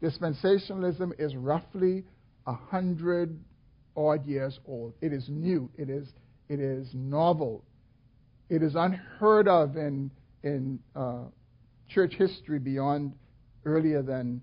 [0.00, 2.04] Dispensationalism is roughly
[2.46, 3.36] a hundred
[3.96, 4.94] odd years old.
[5.00, 5.68] It is new.
[5.76, 6.08] It is,
[6.48, 7.64] it is novel.
[8.48, 10.12] It is unheard of in,
[10.44, 11.24] in uh,
[11.88, 13.14] church history beyond
[13.64, 14.42] earlier than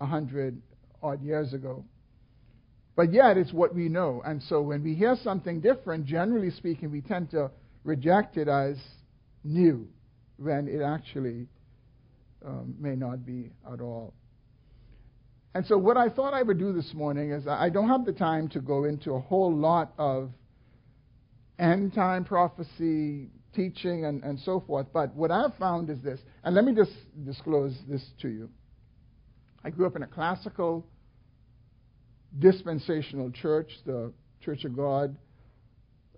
[0.00, 0.62] a hundred
[1.02, 1.84] odd years ago.
[2.94, 4.22] But yet, it's what we know.
[4.24, 7.50] And so when we hear something different, generally speaking, we tend to
[7.82, 8.76] reject it as
[9.42, 9.88] new
[10.38, 11.46] when it actually
[12.44, 14.14] um, may not be at all.
[15.54, 18.12] And so, what I thought I would do this morning is I don't have the
[18.12, 20.30] time to go into a whole lot of
[21.58, 26.54] end time prophecy teaching and, and so forth, but what I've found is this, and
[26.54, 26.92] let me just
[27.24, 28.50] disclose this to you.
[29.64, 30.86] I grew up in a classical
[32.38, 34.12] dispensational church, the
[34.42, 35.16] Church of God,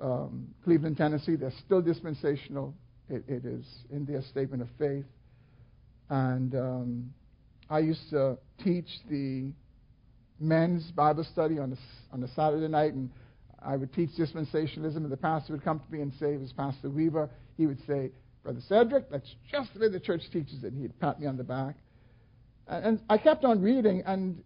[0.00, 1.36] um, Cleveland, Tennessee.
[1.36, 2.74] They're still dispensational.
[3.08, 5.06] It, it is in their statement of faith.
[6.10, 7.14] And um,
[7.70, 9.52] I used to teach the
[10.40, 13.10] men's Bible study on a, on a Saturday night, and
[13.60, 16.52] I would teach dispensationalism, and the pastor would come to me and say, it was
[16.52, 18.10] Pastor Weaver, he would say,
[18.42, 20.72] Brother Cedric, that's just the way the church teaches it.
[20.72, 21.76] And he'd pat me on the back.
[22.66, 24.42] And I kept on reading, and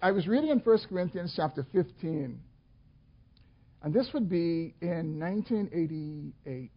[0.00, 2.40] I was reading in 1 Corinthians chapter 15,
[3.82, 6.70] and this would be in 1988.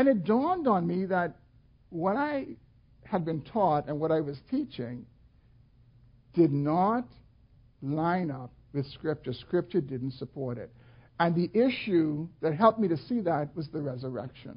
[0.00, 1.36] And it dawned on me that
[1.90, 2.46] what I
[3.04, 5.04] had been taught and what I was teaching
[6.32, 7.04] did not
[7.82, 9.34] line up with Scripture.
[9.34, 10.72] Scripture didn't support it.
[11.18, 14.56] And the issue that helped me to see that was the resurrection.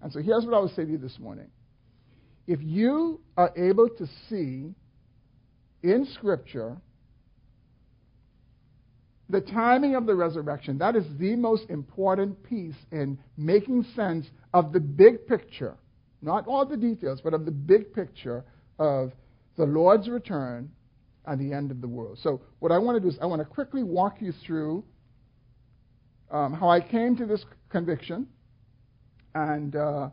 [0.00, 1.48] And so here's what I would say to you this morning.
[2.46, 4.76] If you are able to see
[5.82, 6.76] in Scripture
[9.28, 14.72] the timing of the resurrection, that is the most important piece in making sense of
[14.72, 15.76] the big picture,
[16.22, 18.44] not all the details, but of the big picture
[18.78, 19.12] of
[19.56, 20.70] the Lord's return
[21.26, 22.18] and the end of the world.
[22.22, 24.82] So, what I want to do is I want to quickly walk you through
[26.30, 28.26] um, how I came to this conviction.
[29.34, 30.08] And uh,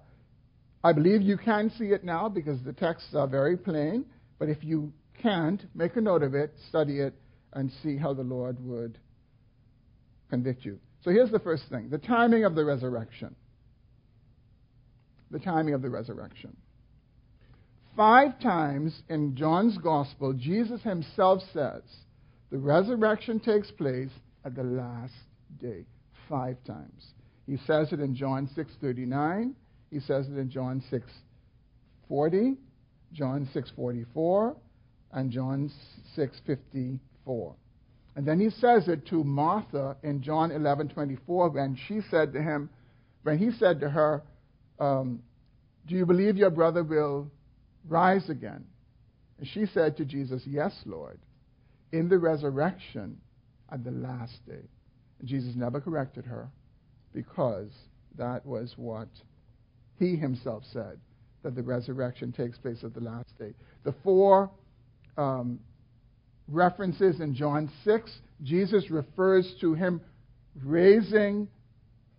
[0.84, 4.06] I believe you can see it now because the texts are very plain.
[4.40, 4.92] But if you
[5.22, 7.14] can't, make a note of it, study it,
[7.54, 9.00] and see how the Lord would
[10.30, 10.80] convict you.
[11.04, 13.36] So here's the first thing the timing of the resurrection.
[15.32, 16.56] The timing of the resurrection.
[17.96, 21.84] Five times in John's Gospel, Jesus himself says
[22.52, 24.10] the resurrection takes place
[24.44, 25.14] at the last
[25.62, 25.86] day.
[26.30, 27.14] Five times.
[27.48, 29.56] He says it in John 6:39.
[29.92, 32.58] He says it in John 6:40,
[33.14, 34.56] John 6:44,
[35.12, 35.72] and John
[36.16, 37.56] 6:54.
[38.16, 42.70] And then he says it to Martha in John 11:24 when she said to him,
[43.24, 44.24] when he said to her,
[44.80, 45.22] um,
[45.86, 47.30] "Do you believe your brother will
[47.88, 48.66] rise again?"
[49.38, 51.20] And she said to Jesus, "Yes, Lord,
[51.92, 53.20] in the resurrection
[53.70, 54.70] at the last day."
[55.20, 56.50] And Jesus never corrected her
[57.12, 57.72] because
[58.18, 59.10] that was what
[59.98, 61.00] he himself said
[61.44, 63.54] that the resurrection takes place at the last day.
[63.84, 64.50] The four
[65.18, 65.60] um,
[66.48, 68.12] references in John 6,
[68.44, 70.02] Jesus refers to him
[70.64, 71.48] raising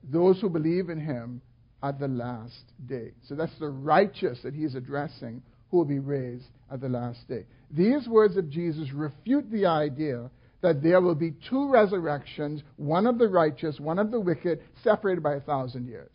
[0.03, 1.41] those who believe in him
[1.83, 3.12] at the last day.
[3.29, 7.45] So that's the righteous that he's addressing who will be raised at the last day.
[7.70, 10.31] These words of Jesus refute the idea
[10.62, 15.22] that there will be two resurrections, one of the righteous, one of the wicked, separated
[15.22, 16.11] by a thousand years.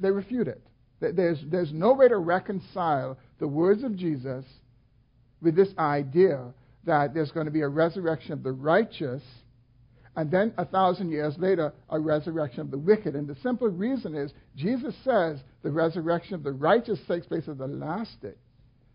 [0.00, 0.62] They refute it.
[1.00, 4.44] There's, there's no way to reconcile the words of Jesus
[5.40, 6.52] with this idea
[6.84, 9.22] that there's going to be a resurrection of the righteous,
[10.16, 13.14] and then a thousand years later, a resurrection of the wicked.
[13.14, 17.58] And the simple reason is Jesus says the resurrection of the righteous takes place at
[17.58, 18.34] the last day.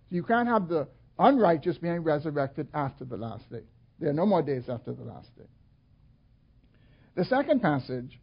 [0.10, 0.88] You can't have the
[1.20, 3.62] unrighteous being resurrected after the last day.
[4.00, 5.46] There are no more days after the last day.
[7.16, 8.20] The second passage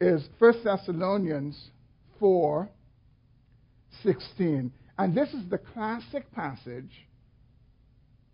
[0.00, 1.70] is 1 Thessalonians
[2.18, 2.68] 4
[4.02, 4.72] 16.
[4.98, 7.06] And this is the classic passage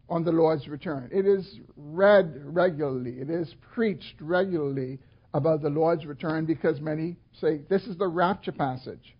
[0.08, 1.08] on the Lord's return.
[1.12, 4.98] It is read regularly, it is preached regularly
[5.34, 9.16] about the Lord's return because many say this is the rapture passage.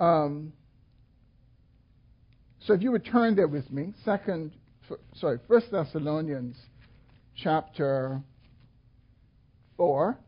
[0.00, 0.52] Um,
[2.60, 4.52] so if you would turn there with me, second
[5.14, 6.56] sorry, First Thessalonians
[7.36, 8.20] chapter
[9.76, 10.18] 4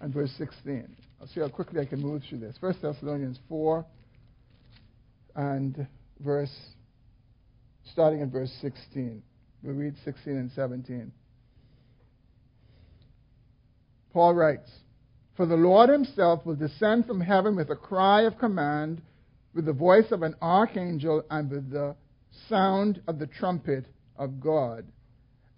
[0.00, 0.96] and verse 16.
[1.26, 2.56] I'll see how quickly I can move through this.
[2.60, 3.84] First Thessalonians 4
[5.34, 5.88] and
[6.20, 6.54] verse,
[7.90, 9.24] starting at verse 16.
[9.64, 11.10] We'll read 16 and 17.
[14.12, 14.70] Paul writes,
[15.36, 19.02] For the Lord himself will descend from heaven with a cry of command,
[19.52, 21.96] with the voice of an archangel, and with the
[22.48, 24.86] sound of the trumpet of God,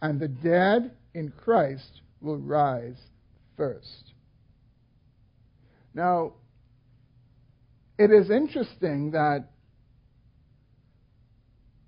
[0.00, 2.96] and the dead in Christ will rise
[3.54, 4.14] first.
[5.98, 6.34] Now,
[7.98, 9.50] it is interesting that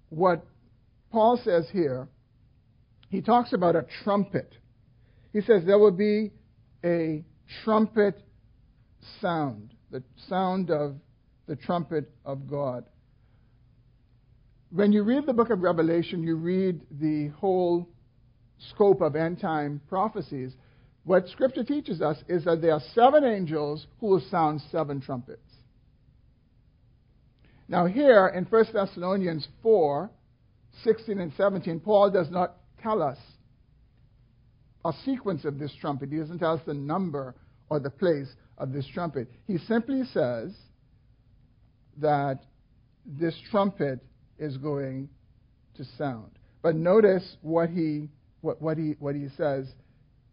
[0.08, 0.44] what
[1.12, 2.08] Paul says here,
[3.08, 4.52] he talks about a trumpet.
[5.32, 6.32] He says there will be
[6.84, 7.24] a
[7.62, 8.20] trumpet
[9.20, 10.96] sound, the sound of
[11.46, 12.84] the trumpet of God
[14.72, 17.88] when you read the book of Revelation, you read the whole
[18.70, 20.52] scope of end time prophecies.
[21.04, 25.40] What Scripture teaches us is that there are seven angels who will sound seven trumpets.
[27.68, 30.10] Now, here in 1 Thessalonians 4
[30.84, 33.18] 16 and 17, Paul does not tell us
[34.84, 36.10] a sequence of this trumpet.
[36.10, 37.34] He doesn't tell us the number
[37.68, 38.28] or the place
[38.58, 39.28] of this trumpet.
[39.46, 40.52] He simply says
[41.98, 42.40] that
[43.04, 44.00] this trumpet
[44.38, 45.08] is going
[45.76, 46.30] to sound.
[46.62, 48.08] But notice what he,
[48.40, 49.66] what, what he, what he says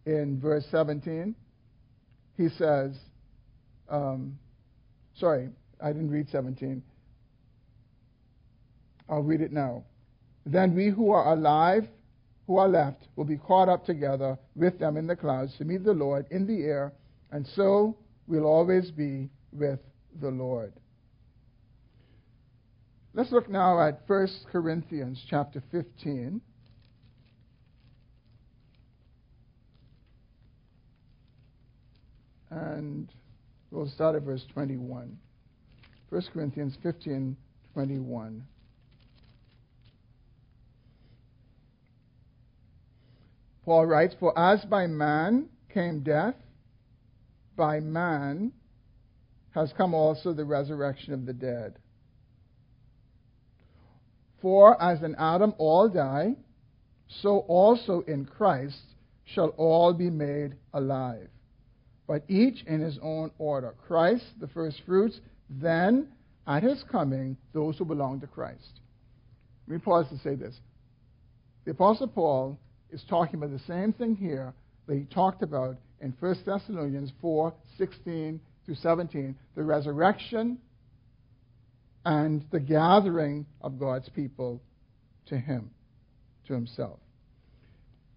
[0.08, 1.36] in verse 17.
[2.38, 2.94] He says,
[3.90, 4.40] um,
[5.20, 5.50] sorry,
[5.82, 6.82] I didn't read 17.
[9.10, 9.84] I'll read it now.
[10.46, 11.88] Then we who are alive,
[12.48, 15.84] who are left, will be caught up together with them in the clouds to meet
[15.84, 16.94] the Lord in the air,
[17.32, 17.98] and so
[18.28, 19.80] we'll always be with
[20.22, 20.72] the Lord.
[23.14, 26.40] Let's look now at 1 Corinthians chapter 15.
[32.50, 33.12] And
[33.72, 35.18] we'll start at verse 21.
[36.10, 37.36] 1 Corinthians 15
[37.74, 38.44] 21.
[43.66, 46.36] Paul writes, For as by man came death,
[47.58, 48.54] by man
[49.52, 51.78] has come also the resurrection of the dead.
[54.42, 56.36] For as in Adam all die,
[57.22, 58.80] so also in Christ
[59.26, 61.28] shall all be made alive.
[62.08, 63.76] But each in his own order.
[63.86, 66.08] Christ, the first fruits, then
[66.48, 68.80] at his coming, those who belong to Christ.
[69.68, 70.56] Let me pause to say this.
[71.66, 72.58] The Apostle Paul
[72.90, 74.54] is talking about the same thing here
[74.88, 80.58] that he talked about in 1 Thessalonians 4 16 through 17 the resurrection
[82.06, 84.62] and the gathering of God's people
[85.26, 85.72] to him,
[86.48, 87.00] to himself.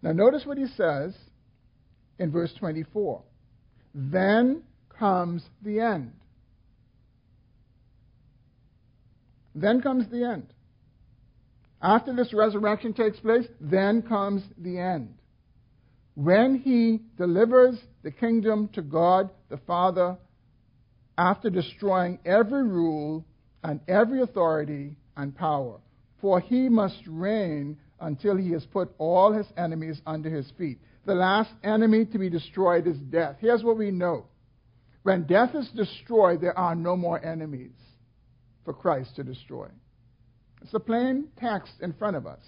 [0.01, 1.13] Now, notice what he says
[2.21, 3.23] in verse 24.
[3.95, 4.63] Then
[4.99, 6.13] comes the end.
[9.55, 10.47] Then comes the end.
[11.83, 15.15] After this resurrection takes place, then comes the end.
[16.15, 20.19] When he delivers the kingdom to God the Father,
[21.17, 23.25] after destroying every rule
[23.65, 25.79] and every authority and power,
[26.21, 30.79] for he must reign until he has put all his enemies under his feet.
[31.07, 33.37] The last enemy to be destroyed is death.
[33.41, 34.27] Here's what we know
[35.03, 37.73] when death is destroyed, there are no more enemies
[38.65, 39.69] for Christ to destroy.
[40.63, 42.45] It's a plain text in front of us.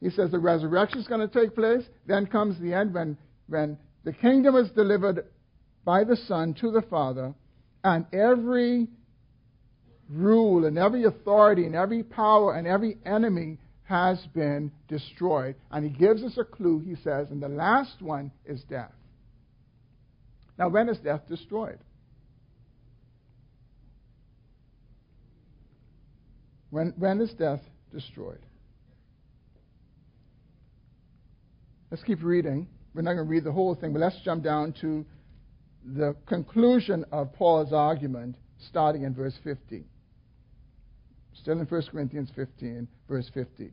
[0.00, 1.84] He says the resurrection is going to take place.
[2.06, 3.18] Then comes the end when,
[3.48, 5.26] when the kingdom is delivered
[5.84, 7.34] by the Son to the Father,
[7.82, 8.88] and every
[10.08, 13.58] rule and every authority and every power and every enemy
[13.90, 15.56] has been destroyed.
[15.72, 18.92] And he gives us a clue, he says, and the last one is death.
[20.56, 21.80] Now, when is death destroyed?
[26.70, 27.62] When, when is death
[27.92, 28.38] destroyed?
[31.90, 32.68] Let's keep reading.
[32.94, 35.04] We're not going to read the whole thing, but let's jump down to
[35.84, 38.36] the conclusion of Paul's argument
[38.68, 39.84] starting in verse 50.
[41.42, 43.72] Still in 1 Corinthians 15, verse 50.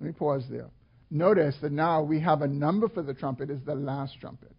[0.00, 0.68] Let me pause there.
[1.10, 4.52] Notice that now we have a number for the trumpet is the last trumpet.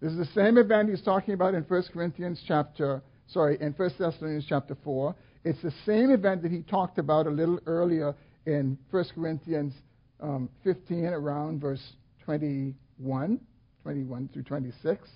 [0.00, 3.90] This is the same event he's talking about in 1 Corinthians chapter, sorry, in 1
[3.98, 5.14] Thessalonians chapter 4.
[5.44, 8.14] It's the same event that he talked about a little earlier
[8.46, 9.72] in 1 Corinthians
[10.20, 11.82] um, 15, around verse
[12.24, 13.40] 21,
[13.82, 15.08] 21 through 26.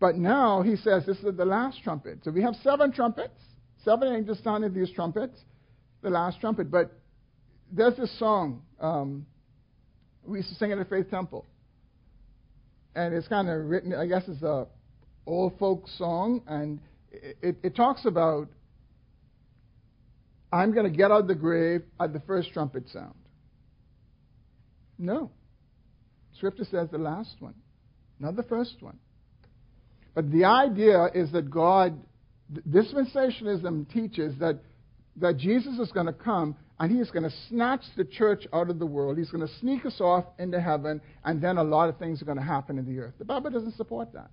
[0.00, 2.18] But now he says this is the last trumpet.
[2.24, 3.38] So we have seven trumpets,
[3.84, 5.38] seven angels sounding these trumpets,
[6.02, 6.70] the last trumpet.
[6.70, 6.92] But
[7.70, 9.26] there's this song um,
[10.26, 11.46] we used to sing at the Faith Temple
[12.94, 13.94] and it's kind of written.
[13.94, 14.66] I guess it's a
[15.26, 16.80] old folk song, and
[17.10, 18.48] it, it, it talks about
[20.52, 23.14] I'm going to get out of the grave at the first trumpet sound.
[24.98, 25.30] No,
[26.36, 27.54] Scripture says the last one,
[28.18, 28.98] not the first one.
[30.14, 31.98] But the idea is that God,
[32.68, 34.60] dispensationalism teaches that
[35.16, 38.70] that Jesus is going to come and he is going to snatch the church out
[38.70, 39.18] of the world.
[39.18, 42.24] He's going to sneak us off into heaven, and then a lot of things are
[42.24, 43.14] going to happen in the earth.
[43.18, 44.30] The Bible doesn't support that.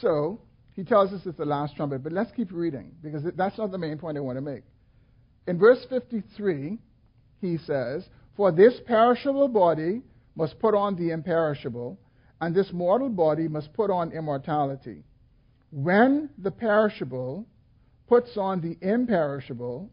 [0.00, 0.40] So,
[0.74, 3.78] he tells us it's the last trumpet, but let's keep reading because that's not the
[3.78, 4.62] main point I want to make.
[5.46, 6.78] In verse 53,
[7.40, 8.04] he says,
[8.36, 10.02] For this perishable body
[10.36, 11.98] must put on the imperishable,
[12.42, 15.04] and this mortal body must put on immortality.
[15.70, 17.46] When the perishable
[18.08, 19.88] puts on the imperishable,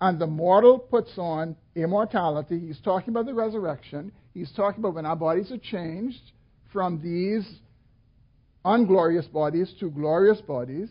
[0.00, 2.58] and the mortal puts on immortality.
[2.58, 4.10] He's talking about the resurrection.
[4.34, 6.32] He's talking about when our bodies are changed
[6.72, 7.46] from these
[8.64, 10.88] unglorious bodies to glorious bodies.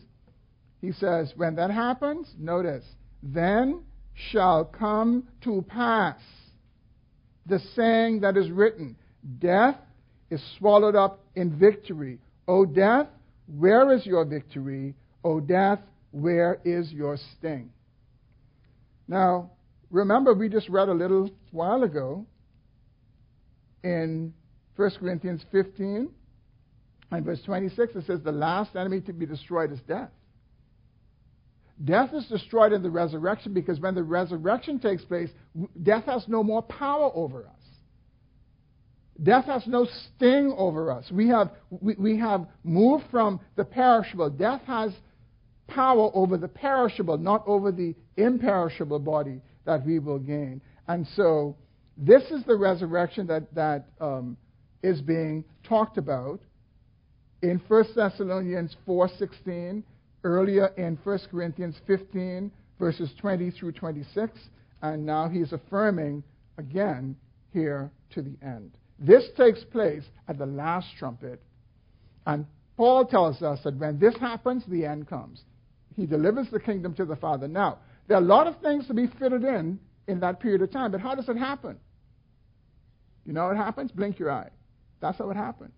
[0.79, 2.85] He says, when that happens, notice,
[3.21, 3.83] then
[4.31, 6.19] shall come to pass
[7.47, 8.95] the saying that is written
[9.39, 9.75] Death
[10.29, 12.19] is swallowed up in victory.
[12.47, 13.07] O death,
[13.47, 14.95] where is your victory?
[15.23, 15.79] O death,
[16.11, 17.71] where is your sting?
[19.07, 19.51] Now,
[19.89, 22.25] remember, we just read a little while ago
[23.83, 24.33] in
[24.75, 26.09] 1 Corinthians 15
[27.11, 30.11] and verse 26, it says, The last enemy to be destroyed is death.
[31.83, 35.29] Death is destroyed in the resurrection because when the resurrection takes place,
[35.81, 37.58] death has no more power over us.
[39.23, 41.11] Death has no sting over us.
[41.11, 44.29] We have, we, we have moved from the perishable.
[44.29, 44.93] Death has
[45.67, 50.61] power over the perishable, not over the imperishable body that we will gain.
[50.87, 51.55] And so,
[51.97, 54.37] this is the resurrection that, that um,
[54.81, 56.39] is being talked about
[57.41, 59.83] in 1 Thessalonians 4:16,
[60.23, 64.31] earlier in 1 Corinthians 15 verses 20 through 26,
[64.81, 66.23] and now he's affirming
[66.57, 67.15] again
[67.51, 68.71] here to the end.
[68.99, 71.41] This takes place at the last trumpet,
[72.25, 72.45] and
[72.75, 75.41] Paul tells us that when this happens, the end comes.
[75.95, 77.47] He delivers the kingdom to the Father.
[77.47, 80.71] Now, there are a lot of things to be fitted in in that period of
[80.71, 81.77] time, but how does it happen?
[83.25, 83.91] You know what happens?
[83.91, 84.49] Blink your eye.
[85.01, 85.73] That's how it happens.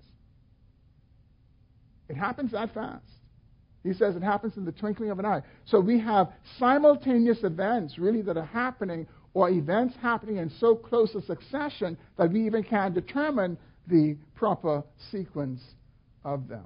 [2.07, 3.03] It happens that fast.
[3.83, 5.41] He says it happens in the twinkling of an eye.
[5.65, 11.13] So we have simultaneous events, really, that are happening, or events happening in so close
[11.15, 13.57] a succession that we even can't determine
[13.87, 15.61] the proper sequence
[16.23, 16.65] of them.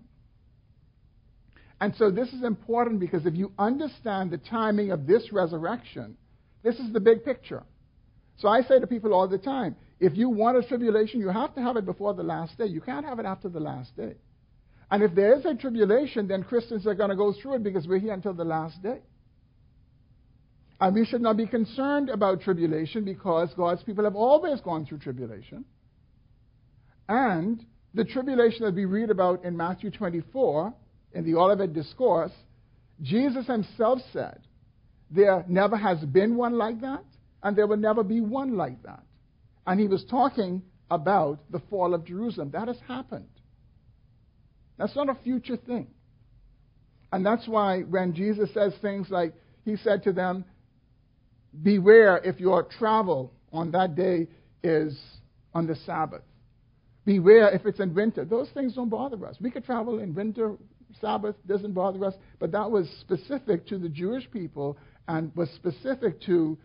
[1.82, 6.18] And so this is important because if you understand the timing of this resurrection,
[6.64, 7.64] this is the big picture.
[8.38, 11.56] So I say to people all the time if you want a tribulation, you have
[11.56, 12.66] to have it before the last day.
[12.66, 14.16] You can't have it after the last day.
[14.92, 17.88] And if there is a tribulation, then Christians are going to go through it because
[17.88, 19.00] we're here until the last day.
[20.80, 25.00] And we should not be concerned about tribulation because God's people have always gone through
[25.00, 25.64] tribulation.
[27.08, 30.74] And the tribulation that we read about in Matthew 24,
[31.14, 32.34] in the Olivet Discourse,
[33.02, 34.42] Jesus himself said,
[35.10, 37.06] There never has been one like that,
[37.42, 39.04] and there will never be one like that.
[39.66, 40.62] And he was talking
[40.92, 42.52] about the fall of Jerusalem.
[42.52, 43.30] That has happened.
[44.78, 45.88] That's not a future thing.
[47.14, 50.44] And that's why when Jesus says things like, He said to them,
[51.64, 54.28] Beware if your travel on that day
[54.64, 55.00] is
[55.54, 56.24] on the Sabbath.
[57.06, 58.26] Beware if it's in winter.
[58.26, 59.38] Those things don't bother us.
[59.40, 60.56] We could travel in winter,
[61.02, 64.78] Sabbath doesn't bother us, but that was specific to the Jewish people
[65.08, 66.58] and was specific to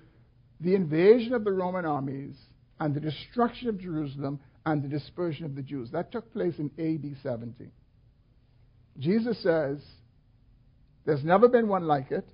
[0.60, 2.36] the invasion of the Roman armies
[2.78, 5.90] and the destruction of Jerusalem and the dispersion of the Jews.
[5.90, 7.70] That took place in AD 70.
[8.98, 9.78] Jesus says,
[11.04, 12.28] There's never been one like it.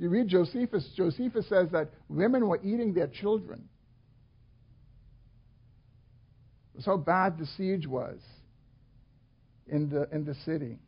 [0.00, 3.68] You read Josephus, Josephus says that women were eating their children.
[6.74, 8.18] That's how bad the siege was
[9.66, 10.78] in the, in the city.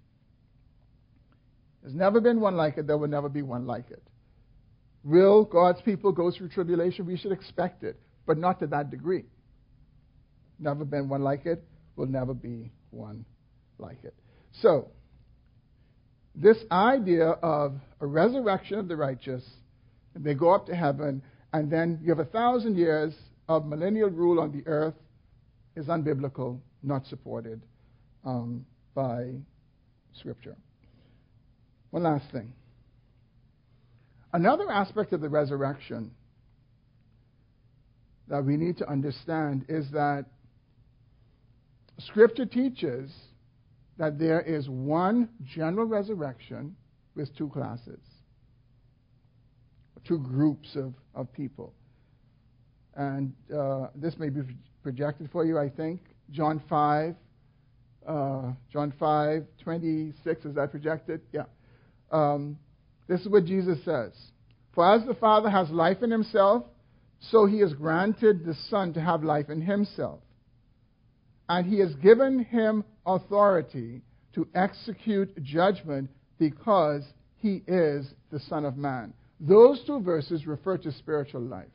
[1.83, 2.87] There's never been one like it.
[2.87, 4.03] There will never be one like it.
[5.05, 7.05] Will God's people go through tribulation?
[7.05, 9.25] We should expect it, but not to that degree.
[10.59, 11.63] Never been one like it.
[11.97, 13.27] Will never be one
[13.77, 14.15] like it.
[14.63, 14.89] So,
[16.35, 19.45] this idea of a resurrection of the righteous,
[20.15, 21.23] and they go up to heaven,
[21.53, 23.15] and then you have a thousand years
[23.49, 24.95] of millennial rule on the earth,
[25.77, 27.61] is unbiblical, not supported
[28.25, 28.65] um,
[28.95, 29.33] by
[30.19, 30.57] Scripture.
[31.91, 32.53] One last thing.
[34.33, 36.11] Another aspect of the resurrection
[38.29, 40.25] that we need to understand is that
[41.99, 43.11] Scripture teaches
[44.03, 46.75] that there is one general resurrection
[47.15, 48.01] with two classes,
[50.05, 51.73] two groups of, of people.
[52.97, 54.41] And uh, this may be
[54.83, 56.01] projected for you, I think.
[56.33, 57.15] John 5,
[58.05, 61.21] uh, John 5, 26, is that projected?
[61.31, 61.45] Yeah.
[62.11, 62.59] Um,
[63.07, 64.11] this is what Jesus says.
[64.75, 66.65] For as the Father has life in himself,
[67.31, 70.19] so he has granted the Son to have life in himself.
[71.49, 74.03] And he has given him authority
[74.35, 77.03] to execute judgment because
[77.37, 79.13] he is the Son of Man.
[79.41, 81.67] Those two verses refer to spiritual life.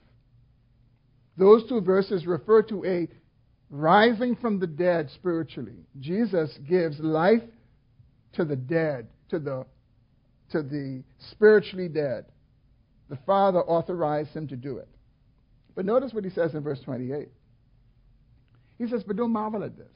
[1.38, 3.07] Those two verses refer to a
[3.70, 5.86] rising from the dead spiritually.
[5.99, 7.43] Jesus gives life
[8.34, 9.65] to the dead, to the,
[10.51, 12.26] to the spiritually dead.
[13.09, 14.88] The Father authorized him to do it.
[15.76, 17.30] But notice what he says in verse 28.
[18.78, 19.88] He says, but don't marvel at this.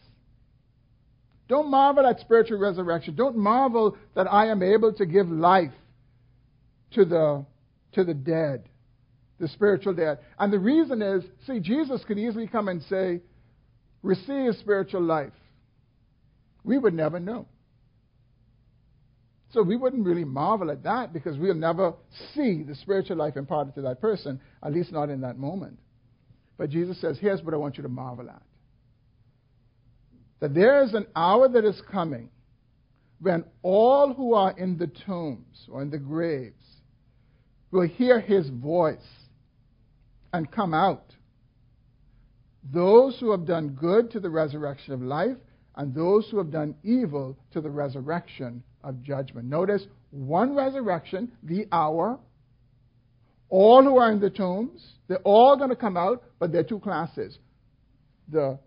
[1.47, 3.15] Don't marvel at spiritual resurrection.
[3.15, 5.73] Don't marvel that I am able to give life
[6.93, 7.45] to the,
[7.93, 8.63] to the dead,
[9.39, 10.19] the spiritual dead.
[10.39, 13.21] And the reason is, see, Jesus could easily come and say,
[14.01, 15.33] receive spiritual life.
[16.63, 17.47] We would never know.
[19.53, 21.93] So we wouldn't really marvel at that because we'll never
[22.33, 25.77] see the spiritual life imparted to that person, at least not in that moment.
[26.57, 28.41] But Jesus says, here's what I want you to marvel at.
[30.41, 32.29] That there is an hour that is coming
[33.21, 36.65] when all who are in the tombs or in the graves
[37.71, 38.97] will hear his voice
[40.33, 41.13] and come out.
[42.73, 45.37] Those who have done good to the resurrection of life,
[45.75, 49.47] and those who have done evil to the resurrection of judgment.
[49.47, 52.19] Notice one resurrection, the hour.
[53.49, 56.65] All who are in the tombs, they're all going to come out, but there are
[56.65, 57.37] two classes.
[58.29, 58.59] The,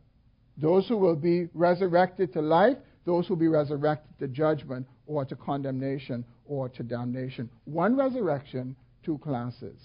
[0.57, 5.25] those who will be resurrected to life, those who will be resurrected to judgment or
[5.25, 7.51] to condemnation or to damnation.
[7.65, 9.79] One resurrection, two classes.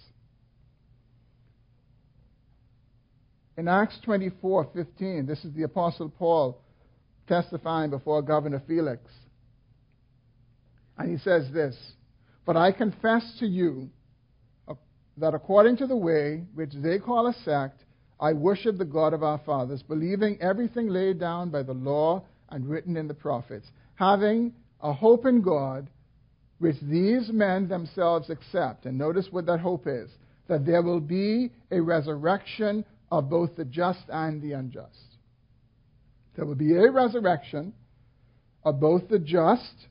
[3.57, 6.61] In Acts 24:15, this is the apostle Paul
[7.27, 9.01] testifying before Governor Felix.
[10.97, 11.75] And he says this
[12.45, 13.89] But I confess to you
[14.67, 14.75] uh,
[15.17, 17.83] that according to the way which they call a sect,
[18.19, 22.67] I worship the God of our fathers, believing everything laid down by the law and
[22.67, 25.89] written in the prophets, having a hope in God,
[26.59, 28.85] which these men themselves accept.
[28.85, 30.09] And notice what that hope is
[30.47, 34.97] that there will be a resurrection of both the just and the unjust.
[36.35, 37.73] There will be a resurrection
[38.63, 39.87] of both the just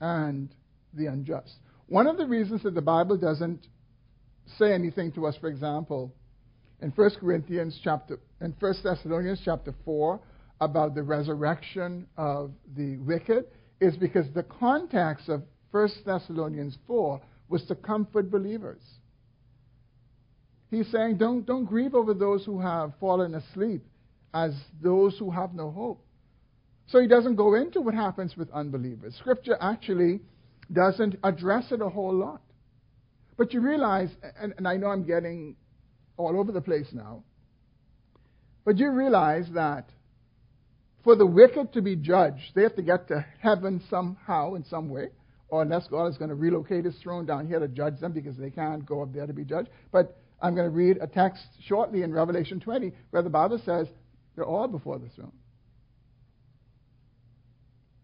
[0.00, 0.50] and
[0.92, 1.54] the unjust.
[1.88, 3.66] One of the reasons that the Bible doesn't
[4.58, 6.12] say anything to us, for example,
[6.80, 10.20] in 1 Corinthians chapter, in 1 Thessalonians chapter 4,
[10.60, 13.44] about the resurrection of the wicked,
[13.80, 18.82] is because the context of 1 Thessalonians 4 was to comfort believers.
[20.70, 23.84] He's saying, don't, don't grieve over those who have fallen asleep
[24.34, 24.52] as
[24.82, 26.04] those who have no hope.
[26.88, 29.14] So he doesn't go into what happens with unbelievers.
[29.18, 30.20] Scripture actually
[30.72, 32.42] doesn't address it a whole lot.
[33.36, 34.08] But you realize,
[34.40, 35.56] and, and I know I'm getting
[36.16, 37.22] all over the place now,
[38.64, 39.88] but you realize that
[41.04, 44.88] for the wicked to be judged, they have to get to heaven somehow, in some
[44.90, 45.10] way,
[45.48, 48.36] or unless God is going to relocate his throne down here to judge them because
[48.36, 49.68] they can't go up there to be judged.
[49.92, 53.86] But I'm going to read a text shortly in Revelation 20 where the Bible says
[54.34, 55.32] they're all before the throne.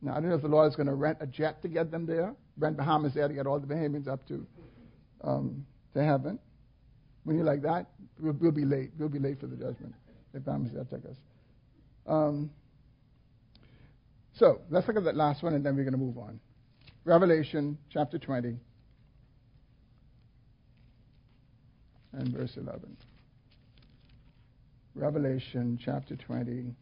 [0.01, 1.91] Now, I don't know if the Lord is going to rent a jet to get
[1.91, 4.47] them there, rent Bahamasair to get all the Bahamians up to,
[5.23, 6.39] um, to heaven.
[7.25, 7.87] When you're like that,
[8.19, 8.91] we'll, we'll, be late.
[8.99, 9.95] We'll be late for the judgment
[10.41, 11.17] Bahamasair take us.
[12.07, 12.51] Um,
[14.35, 16.41] so, let's look at that last one and then we're going to move on.
[17.05, 18.57] Revelation chapter 20
[22.13, 22.97] and verse 11.
[24.95, 26.75] Revelation chapter 20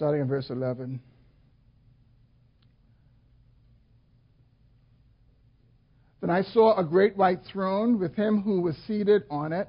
[0.00, 0.98] starting in verse 11.
[6.30, 9.66] Then I saw a great white throne with him who was seated on it.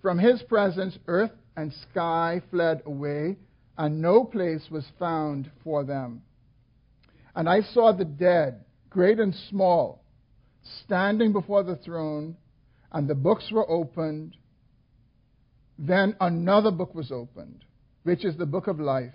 [0.00, 3.36] From his presence, earth and sky fled away,
[3.76, 6.22] and no place was found for them.
[7.36, 10.02] And I saw the dead, great and small,
[10.62, 12.38] standing before the throne,
[12.92, 14.34] and the books were opened
[15.78, 17.66] then another book was opened,
[18.04, 19.14] which is the book of life.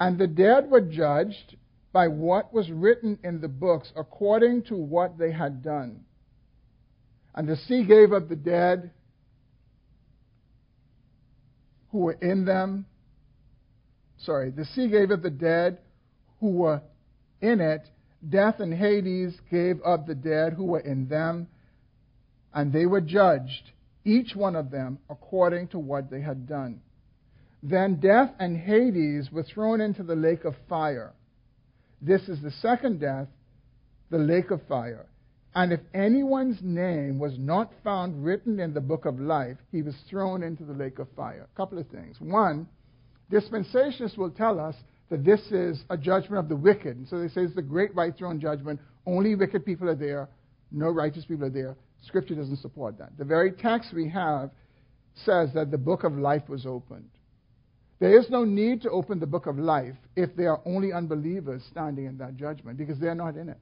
[0.00, 1.56] And the dead were judged
[1.92, 6.04] by what was written in the books according to what they had done.
[7.34, 8.90] And the sea gave up the dead
[11.90, 12.86] who were in them.
[14.18, 15.78] Sorry, the sea gave up the dead
[16.40, 16.82] who were
[17.40, 17.88] in it.
[18.28, 21.48] Death and Hades gave up the dead who were in them.
[22.52, 23.70] And they were judged
[24.04, 26.80] each one of them according to what they had done.
[27.62, 31.12] Then death and Hades were thrown into the lake of fire.
[32.00, 33.28] This is the second death,
[34.10, 35.06] the lake of fire.
[35.54, 39.96] And if anyone's name was not found written in the book of life, he was
[40.08, 41.48] thrown into the lake of fire.
[41.52, 42.16] A couple of things.
[42.20, 42.68] One,
[43.32, 44.76] dispensationalists will tell us
[45.10, 46.96] that this is a judgment of the wicked.
[46.96, 48.78] And so they say it's the great white throne judgment.
[49.06, 50.28] Only wicked people are there,
[50.70, 51.76] no righteous people are there.
[52.06, 53.16] Scripture doesn't support that.
[53.18, 54.50] The very text we have
[55.24, 57.08] says that the book of life was opened.
[58.00, 61.62] There is no need to open the book of life if there are only unbelievers
[61.70, 63.58] standing in that judgment because they're not in it.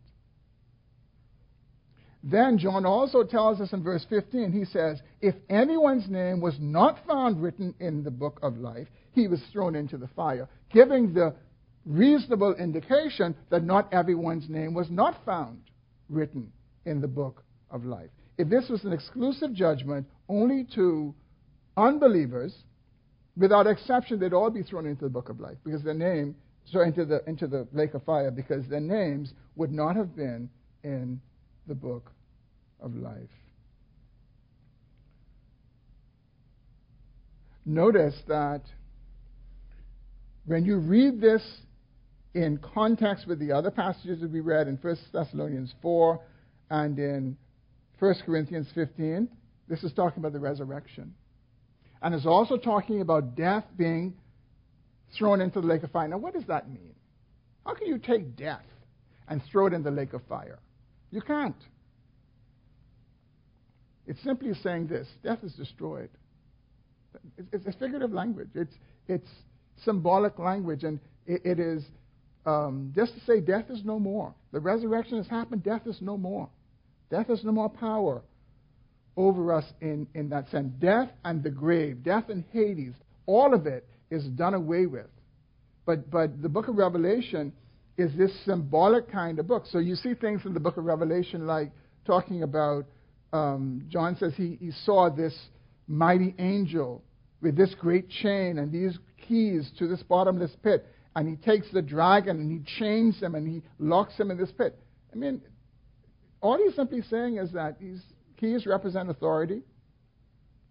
[2.23, 6.99] Then John also tells us in verse 15, he says, If anyone's name was not
[7.07, 11.35] found written in the book of life, he was thrown into the fire, giving the
[11.85, 15.63] reasonable indication that not everyone's name was not found
[16.09, 16.53] written
[16.85, 18.11] in the book of life.
[18.39, 21.15] If this was an exclusive judgment only to
[21.77, 22.53] unbelievers,
[23.37, 26.35] without exception, they'd all be thrown into the book of life because their name,
[26.65, 30.49] so into the into the lake of fire, because their names would not have been
[30.83, 31.21] in
[31.67, 32.11] the book
[32.81, 33.31] of life.
[37.65, 38.63] Notice that
[40.45, 41.43] when you read this
[42.35, 46.21] in context with the other passages that we read in 1 Thessalonians 4
[46.71, 47.37] and in
[47.99, 49.29] 1 Corinthians 15,
[49.69, 51.13] this is talking about the resurrection.
[52.07, 54.15] And is also talking about death being
[55.19, 56.07] thrown into the lake of fire.
[56.07, 56.95] Now, what does that mean?
[57.65, 58.63] How can you take death
[59.27, 60.61] and throw it in the lake of fire?
[61.11, 61.57] You can't.
[64.07, 66.11] It's simply saying this death is destroyed.
[67.53, 68.75] It's, it's figurative language, it's,
[69.09, 69.29] it's
[69.85, 71.83] symbolic language, and it, it is
[72.47, 74.33] um, just to say death is no more.
[74.53, 76.49] The resurrection has happened, death is no more.
[77.11, 78.23] Death has no more power
[79.17, 80.73] over us in, in that sense.
[80.79, 82.95] Death and the grave, death and Hades,
[83.27, 85.07] all of it is done away with.
[85.85, 87.53] But, but the book of Revelation
[87.97, 89.65] is this symbolic kind of book.
[89.71, 91.73] So you see things in the book of Revelation like
[92.05, 92.85] talking about,
[93.33, 95.35] um, John says he, he saw this
[95.89, 97.03] mighty angel
[97.41, 100.87] with this great chain and these keys to this bottomless pit.
[101.15, 104.53] And he takes the dragon and he chains him and he locks him in this
[104.53, 104.79] pit.
[105.13, 105.41] I mean,
[106.43, 108.03] all he's simply saying is that these
[108.37, 109.63] keys represent authority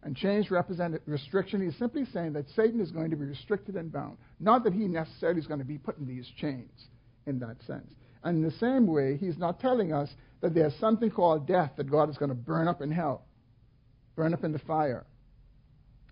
[0.03, 1.61] and chains represent restriction.
[1.61, 4.17] He's simply saying that Satan is going to be restricted and bound.
[4.39, 6.71] Not that he necessarily is going to be put in these chains
[7.25, 7.91] in that sense.
[8.23, 10.09] And in the same way, he's not telling us
[10.41, 13.25] that there's something called death that God is going to burn up in hell,
[14.15, 15.05] burn up in the fire.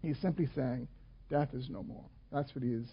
[0.01, 0.87] He's simply saying
[1.29, 2.05] death is no more.
[2.31, 2.87] That's what he is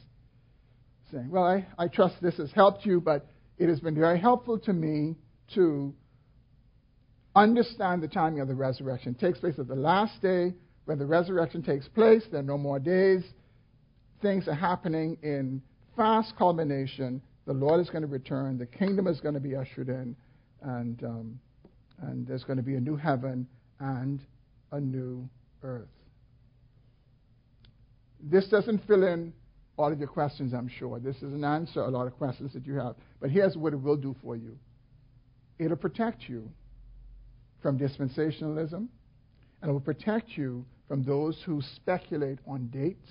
[1.11, 1.31] saying.
[1.31, 3.27] Well, I, I trust this has helped you, but
[3.59, 5.17] it has been very helpful to me
[5.55, 5.95] to
[7.35, 9.14] understand the timing of the resurrection.
[9.18, 10.55] It takes place at the last day.
[10.87, 13.22] When the resurrection takes place, there are no more days.
[14.22, 15.62] Things are happening in
[15.97, 17.22] fast culmination.
[17.47, 18.59] The Lord is going to return.
[18.59, 20.16] The kingdom is going to be ushered in.
[20.62, 21.41] And, um,
[22.03, 23.47] and there's going to be a new heaven
[23.78, 24.20] and
[24.72, 25.28] a new
[25.62, 25.89] earth.
[28.22, 29.33] This doesn't fill in
[29.78, 30.99] all of your questions, I'm sure.
[30.99, 32.97] This is an answer a lot of questions that you have.
[33.20, 34.59] But here's what it will do for you
[35.59, 36.51] it'll protect you
[37.63, 38.89] from dispensationalism,
[39.63, 43.11] and it will protect you from those who speculate on dates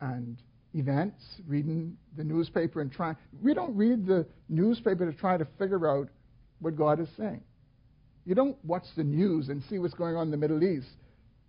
[0.00, 0.36] and
[0.74, 3.16] events, reading the newspaper and trying.
[3.42, 6.08] We don't read the newspaper to try to figure out
[6.60, 7.42] what God is saying.
[8.26, 10.88] You don't watch the news and see what's going on in the Middle East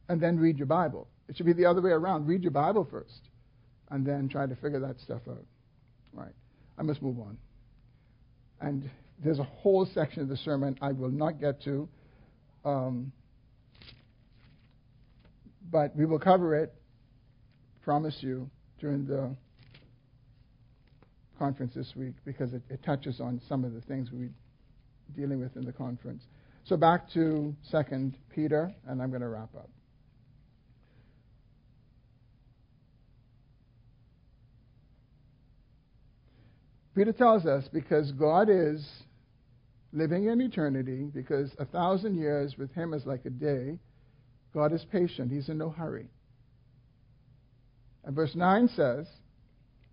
[0.10, 1.08] and then read your Bible.
[1.28, 2.28] It should be the other way around.
[2.28, 3.30] Read your Bible first
[3.90, 5.46] and then try to figure that stuff out.
[6.14, 6.34] Right.
[6.78, 7.38] I must move on.
[8.62, 8.90] And
[9.24, 11.88] there's a whole section of the sermon I will not get to.
[12.66, 13.12] Um,
[15.72, 16.74] but we will cover it,
[17.84, 18.50] promise you,
[18.80, 19.36] during the
[21.38, 24.30] conference this week because it, it touches on some of the things we're
[25.16, 26.24] dealing with in the conference.
[26.66, 29.70] So back to Second Peter, and I'm going to wrap up.
[36.96, 38.88] Peter tells us because God is
[39.96, 43.80] living in eternity because a thousand years with him is like a day.
[44.54, 45.32] God is patient.
[45.32, 46.08] He's in no hurry.
[48.04, 49.08] And verse 9 says,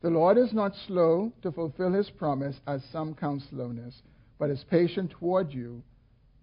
[0.02, 4.02] The Lord is not slow to fulfill his promise, as some count slowness,
[4.38, 5.82] but is patient toward you,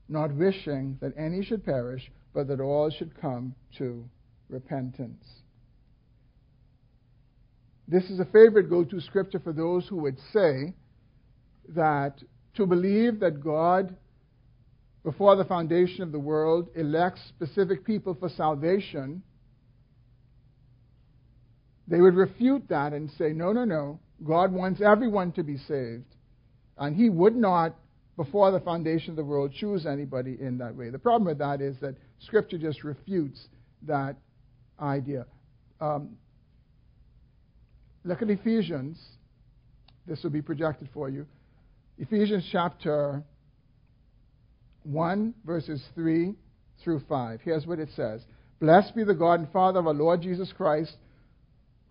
[0.07, 4.05] not wishing that any should perish, but that all should come to
[4.49, 5.25] repentance.
[7.87, 10.73] This is a favorite go to scripture for those who would say
[11.69, 12.15] that
[12.55, 13.95] to believe that God,
[15.03, 19.21] before the foundation of the world, elects specific people for salvation,
[21.87, 23.99] they would refute that and say, no, no, no.
[24.25, 26.15] God wants everyone to be saved.
[26.77, 27.75] And He would not,
[28.15, 30.89] before the foundation of the world, choose anybody in that way.
[30.89, 33.47] The problem with that is that Scripture just refutes
[33.87, 34.15] that
[34.79, 35.25] idea.
[35.81, 36.17] Um,
[38.03, 38.99] look at Ephesians.
[40.05, 41.25] This will be projected for you.
[42.01, 43.21] Ephesians chapter
[44.83, 46.33] 1, verses 3
[46.81, 47.41] through 5.
[47.43, 48.21] Here's what it says
[48.61, 50.95] Blessed be the God and Father of our Lord Jesus Christ,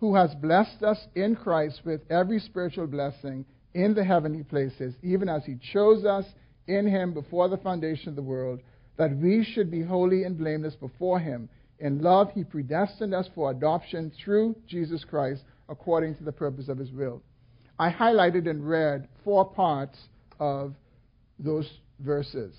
[0.00, 3.44] who has blessed us in Christ with every spiritual blessing
[3.74, 6.24] in the heavenly places, even as he chose us
[6.66, 8.60] in him before the foundation of the world,
[8.96, 11.48] that we should be holy and blameless before Him.
[11.78, 16.78] In love, He predestined us for adoption through Jesus Christ according to the purpose of
[16.78, 17.22] His will.
[17.78, 19.96] I highlighted and read four parts
[20.40, 20.74] of
[21.38, 21.70] those
[22.00, 22.54] verses.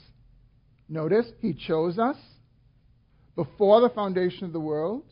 [0.87, 2.17] Notice, He chose us
[3.35, 5.03] before the foundation of the world.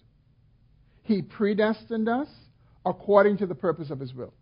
[1.04, 2.28] He predestined us
[2.86, 4.34] according to the purpose of His will.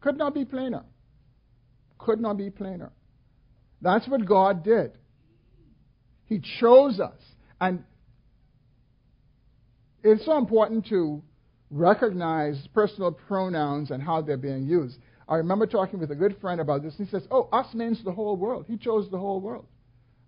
[0.00, 0.84] Could not be plainer.
[1.98, 2.90] Could not be plainer.
[3.82, 4.92] That's what God did.
[6.26, 7.18] He chose us.
[7.60, 7.84] And
[10.02, 11.22] it's so important to
[11.70, 14.98] recognize personal pronouns and how they're being used.
[15.28, 18.02] I remember talking with a good friend about this, and he says, Oh, us means
[18.04, 18.66] the whole world.
[18.68, 19.66] He chose the whole world.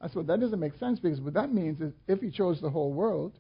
[0.02, 2.60] I said, well, that doesn't make sense because what that means is if he chose
[2.60, 3.38] the whole world,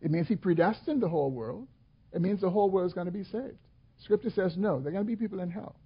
[0.00, 1.68] it means he predestined the whole world.
[2.12, 3.58] It means the whole world is going to be saved.
[4.02, 5.76] Scripture says no, there are going to be people in hell.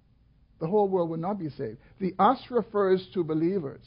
[0.59, 1.77] The whole world will not be saved.
[1.99, 3.81] The us refers to believers.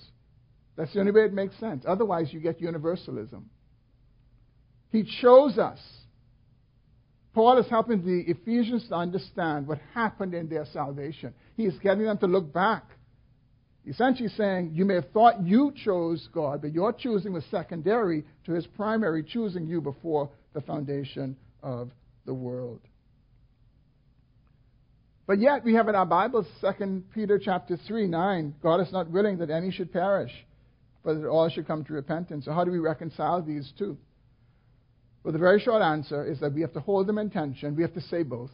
[0.77, 1.85] That's the only way it makes sense.
[1.87, 3.49] Otherwise, you get universalism.
[4.91, 5.79] He chose us.
[7.35, 11.35] Paul is helping the Ephesians to understand what happened in their salvation.
[11.57, 12.85] He is getting them to look back.
[13.87, 18.53] Essentially saying, you may have thought you chose God, but your choosing was secondary to
[18.53, 21.91] his primary choosing you before the foundation of
[22.25, 22.81] the world.
[25.27, 29.11] But yet we have in our Bible, 2 Peter chapter 3, 9, God is not
[29.11, 30.33] willing that any should perish,
[31.03, 32.45] but that all should come to repentance.
[32.45, 33.99] So how do we reconcile these two?
[35.25, 37.75] Well, the very short answer is that we have to hold them in tension.
[37.75, 38.51] We have to say both.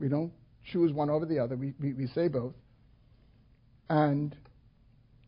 [0.00, 0.32] We don't
[0.72, 1.56] choose one over the other.
[1.56, 2.54] We, we, we say both.
[3.90, 4.34] And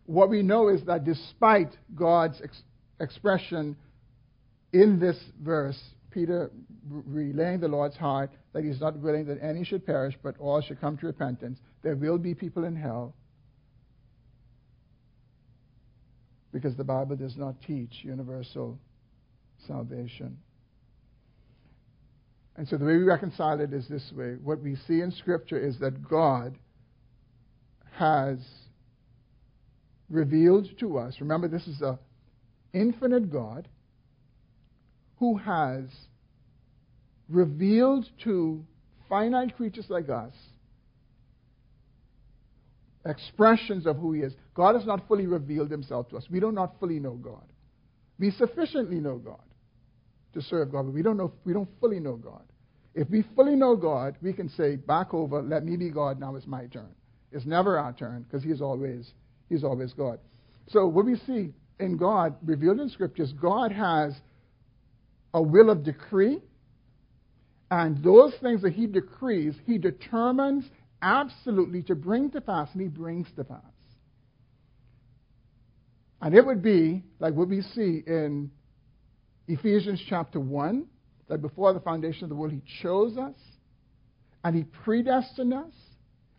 [0.06, 2.62] what we know is that despite God's ex-
[3.00, 3.76] expression
[4.72, 5.78] in this verse,
[6.10, 6.50] Peter
[6.88, 10.80] relaying the Lord's heart that he's not willing that any should perish, but all should
[10.80, 11.58] come to repentance.
[11.82, 13.14] There will be people in hell
[16.52, 18.78] because the Bible does not teach universal
[19.66, 20.38] salvation.
[22.56, 24.36] And so the way we reconcile it is this way.
[24.42, 26.58] What we see in Scripture is that God
[27.92, 28.38] has
[30.08, 31.98] revealed to us, remember this is an
[32.72, 33.68] infinite God
[35.18, 35.84] who has
[37.28, 38.64] revealed to
[39.08, 40.34] finite creatures like us
[43.06, 44.34] expressions of who He is.
[44.54, 46.26] God has not fully revealed Himself to us.
[46.30, 47.44] We do not fully know God.
[48.18, 49.40] We sufficiently know God
[50.34, 52.42] to serve God, but we don't know we don't fully know God.
[52.94, 56.34] If we fully know God, we can say, back over, let me be God, now
[56.34, 56.92] it's my turn.
[57.30, 59.12] It's never our turn, because He's always
[59.48, 60.18] He's always God.
[60.68, 64.14] So what we see in God, revealed in scriptures, God has
[65.32, 66.40] a will of decree,
[67.70, 70.64] and those things that he decrees, he determines
[71.02, 73.60] absolutely to bring to pass, and he brings to pass.
[76.20, 78.50] And it would be like what we see in
[79.52, 80.86] Ephesians chapter 1
[81.28, 83.34] that before the foundation of the world, he chose us
[84.44, 85.72] and he predestined us.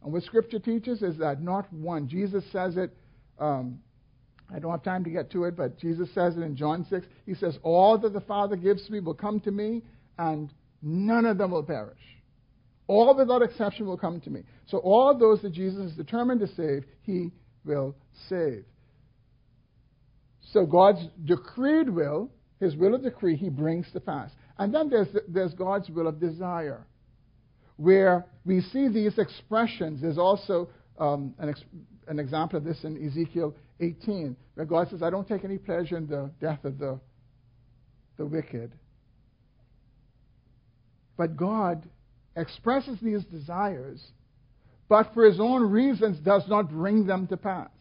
[0.03, 2.95] And what Scripture teaches is that not one, Jesus says it,
[3.39, 3.80] um,
[4.53, 7.05] I don't have time to get to it, but Jesus says it in John 6.
[7.26, 9.82] He says, All that the Father gives me will come to me,
[10.18, 10.51] and
[10.82, 11.99] none of them will perish.
[12.88, 14.41] All without exception will come to me.
[14.66, 17.32] So all those that Jesus is determined to save, he
[17.64, 17.95] will
[18.28, 18.66] save.
[20.51, 22.30] So God's decreed will,
[22.62, 24.30] his will of decree, he brings to pass.
[24.59, 26.86] And then there's, there's God's will of desire,
[27.76, 30.01] where we see these expressions.
[30.01, 31.64] There's also um, an, ex-
[32.07, 35.97] an example of this in Ezekiel 18, where God says, I don't take any pleasure
[35.97, 36.99] in the death of the,
[38.18, 38.72] the wicked.
[41.18, 41.89] But God
[42.36, 44.03] expresses these desires,
[44.88, 47.72] but for his own reasons does not bring them to pass.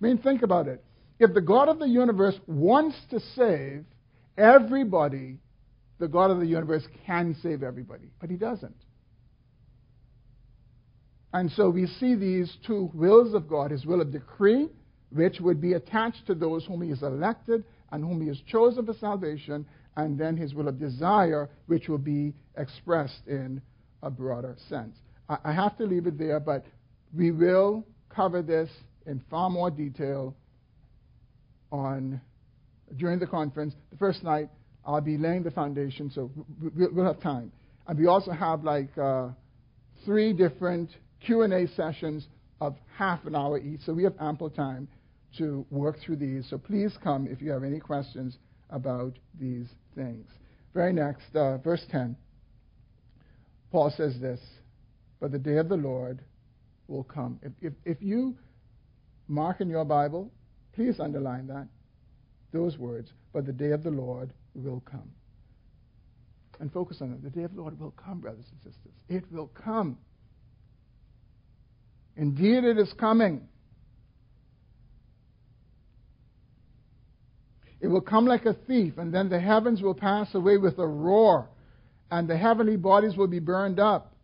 [0.00, 0.84] I mean, think about it.
[1.22, 3.84] If the God of the universe wants to save
[4.36, 5.38] everybody,
[6.00, 8.74] the God of the universe can save everybody, but he doesn't.
[11.32, 14.68] And so we see these two wills of God his will of decree,
[15.10, 17.62] which would be attached to those whom he has elected
[17.92, 19.64] and whom he has chosen for salvation,
[19.96, 23.62] and then his will of desire, which will be expressed in
[24.02, 24.96] a broader sense.
[25.28, 26.66] I, have to leave it there, but
[27.16, 28.68] we will cover this
[29.06, 30.34] in far more detail
[31.72, 32.20] on
[32.96, 33.74] during the conference.
[33.90, 34.48] The first night,
[34.84, 36.30] I'll be laying the foundation, so
[36.76, 37.50] we'll have time.
[37.86, 39.28] And we also have like uh,
[40.04, 40.90] three different
[41.24, 42.28] Q&A sessions
[42.60, 44.86] of half an hour each, so we have ample time
[45.38, 46.46] to work through these.
[46.50, 48.36] So please come if you have any questions
[48.70, 50.26] about these things.
[50.74, 52.16] Very next, uh, verse 10.
[53.70, 54.40] Paul says this,
[55.20, 56.20] but the day of the Lord
[56.88, 57.40] will come.
[57.42, 58.36] If, if, if you
[59.28, 60.30] mark in your Bible
[60.74, 61.68] Please underline that,
[62.52, 63.10] those words.
[63.32, 65.10] But the day of the Lord will come.
[66.60, 67.22] And focus on it.
[67.22, 68.92] The day of the Lord will come, brothers and sisters.
[69.08, 69.98] It will come.
[72.16, 73.48] Indeed, it is coming.
[77.80, 80.86] It will come like a thief, and then the heavens will pass away with a
[80.86, 81.48] roar,
[82.10, 84.14] and the heavenly bodies will be burned up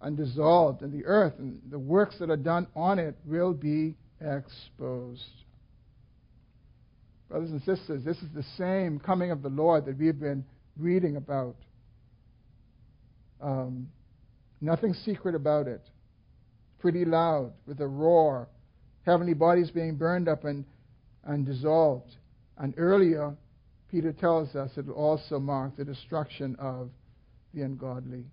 [0.00, 3.96] and dissolved, and the earth and the works that are done on it will be
[4.20, 5.44] exposed.
[7.28, 10.44] Brothers and sisters, this is the same coming of the Lord that we have been
[10.78, 11.56] reading about.
[13.40, 13.88] Um,
[14.60, 15.82] nothing secret about it.
[16.78, 18.48] Pretty loud, with a roar,
[19.04, 20.64] heavenly bodies being burned up and,
[21.24, 22.16] and dissolved.
[22.56, 23.34] And earlier,
[23.90, 26.90] Peter tells us it will also mark the destruction of
[27.52, 28.24] the ungodly.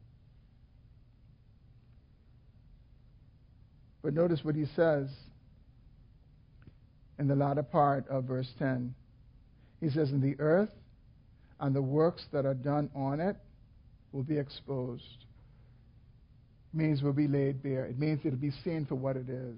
[4.02, 5.10] But notice what he says
[7.20, 8.93] in the latter part of verse 10.
[9.82, 10.70] He says, And the earth
[11.59, 13.36] and the works that are done on it
[14.11, 15.03] will be exposed.
[16.74, 17.86] It means will be laid bare.
[17.86, 19.57] It means it'll be seen for what it is.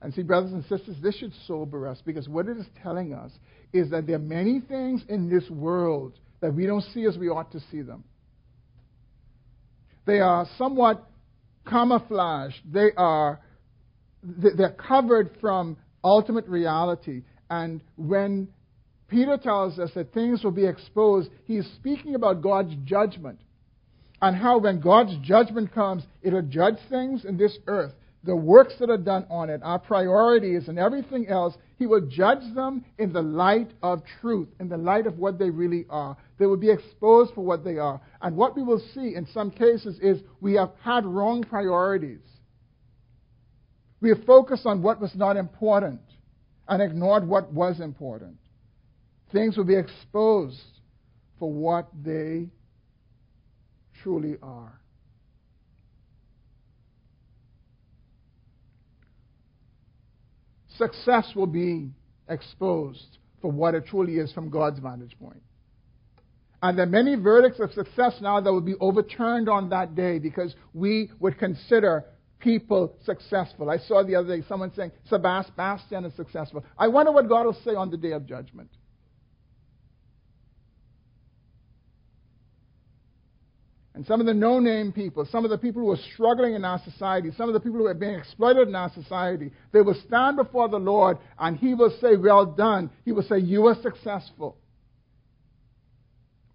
[0.00, 3.30] And see, brothers and sisters, this should sober us because what it is telling us
[3.72, 7.28] is that there are many things in this world that we don't see as we
[7.28, 8.02] ought to see them.
[10.04, 11.08] They are somewhat
[11.68, 12.56] camouflaged.
[12.72, 13.40] They are
[14.24, 17.22] they're covered from ultimate reality.
[17.50, 18.48] And when
[19.08, 23.40] Peter tells us that things will be exposed, he's speaking about God's judgment.
[24.20, 27.92] And how when God's judgment comes, it'll judge things in this earth
[28.24, 32.42] the works that are done on it, our priorities, and everything else, He will judge
[32.54, 36.16] them in the light of truth, in the light of what they really are.
[36.38, 38.00] They will be exposed for what they are.
[38.20, 42.20] And what we will see in some cases is we have had wrong priorities.
[44.02, 46.00] We have focused on what was not important
[46.68, 48.36] and ignored what was important.
[49.32, 50.60] Things will be exposed
[51.38, 52.50] for what they
[54.02, 54.82] truly are.
[60.82, 61.90] success will be
[62.28, 65.42] exposed for what it truly is from God's vantage point.
[66.62, 70.18] And there are many verdicts of success now that will be overturned on that day
[70.18, 72.04] because we would consider
[72.42, 73.70] people successful.
[73.70, 76.64] I saw the other day someone saying Sebastian is successful.
[76.76, 78.68] I wonder what God will say on the day of judgment.
[83.94, 86.64] And some of the no name people, some of the people who are struggling in
[86.64, 90.00] our society, some of the people who are being exploited in our society, they will
[90.06, 92.90] stand before the Lord and He will say, Well done.
[93.04, 94.56] He will say, You are successful.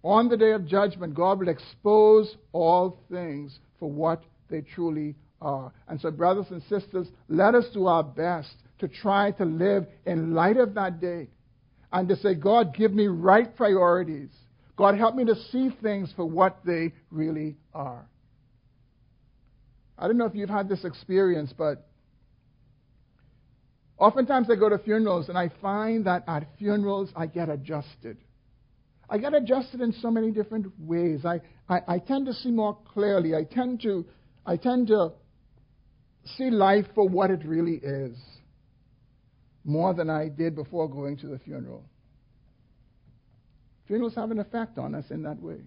[0.02, 5.72] On the day of judgment, God will expose all things for what they truly are.
[5.88, 10.34] And so, brothers and sisters, let us do our best to try to live in
[10.34, 11.28] light of that day
[11.92, 14.30] and to say, God, give me right priorities.
[14.76, 18.06] God, help me to see things for what they really are.
[19.98, 21.88] I don't know if you've had this experience, but
[23.98, 28.18] oftentimes I go to funerals and I find that at funerals I get adjusted.
[29.10, 31.24] I get adjusted in so many different ways.
[31.24, 33.34] I, I, I tend to see more clearly.
[33.34, 34.04] I tend to
[34.46, 35.12] I tend to
[36.36, 38.16] see life for what it really is
[39.64, 41.84] more than I did before going to the funeral.
[43.86, 45.60] Funerals have an effect on us in that way.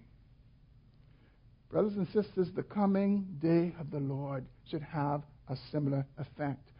[1.70, 6.70] Brothers and sisters, the coming day of the Lord should have a similar effect.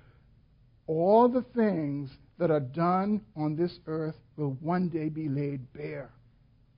[0.86, 6.10] All the things that are done on this earth will one day be laid bare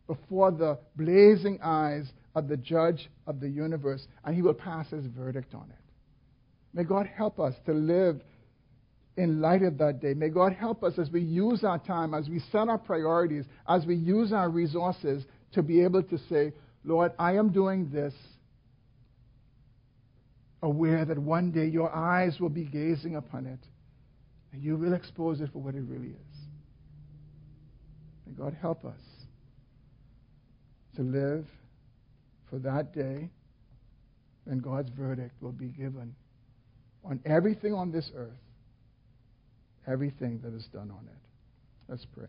[0.06, 5.06] before the blazing eyes of the judge of the universe, and he will pass his
[5.06, 5.83] verdict on it.
[6.74, 8.20] May God help us to live
[9.16, 10.12] in light of that day.
[10.12, 13.86] May God help us as we use our time, as we set our priorities, as
[13.86, 16.52] we use our resources to be able to say,
[16.84, 18.12] Lord, I am doing this,
[20.62, 23.60] aware that one day your eyes will be gazing upon it
[24.52, 26.38] and you will expose it for what it really is.
[28.26, 29.00] May God help us
[30.96, 31.46] to live
[32.50, 33.28] for that day
[34.44, 36.14] when God's verdict will be given
[37.04, 38.32] on everything on this earth
[39.86, 41.88] everything that is done on it.
[41.88, 42.26] Let's pray.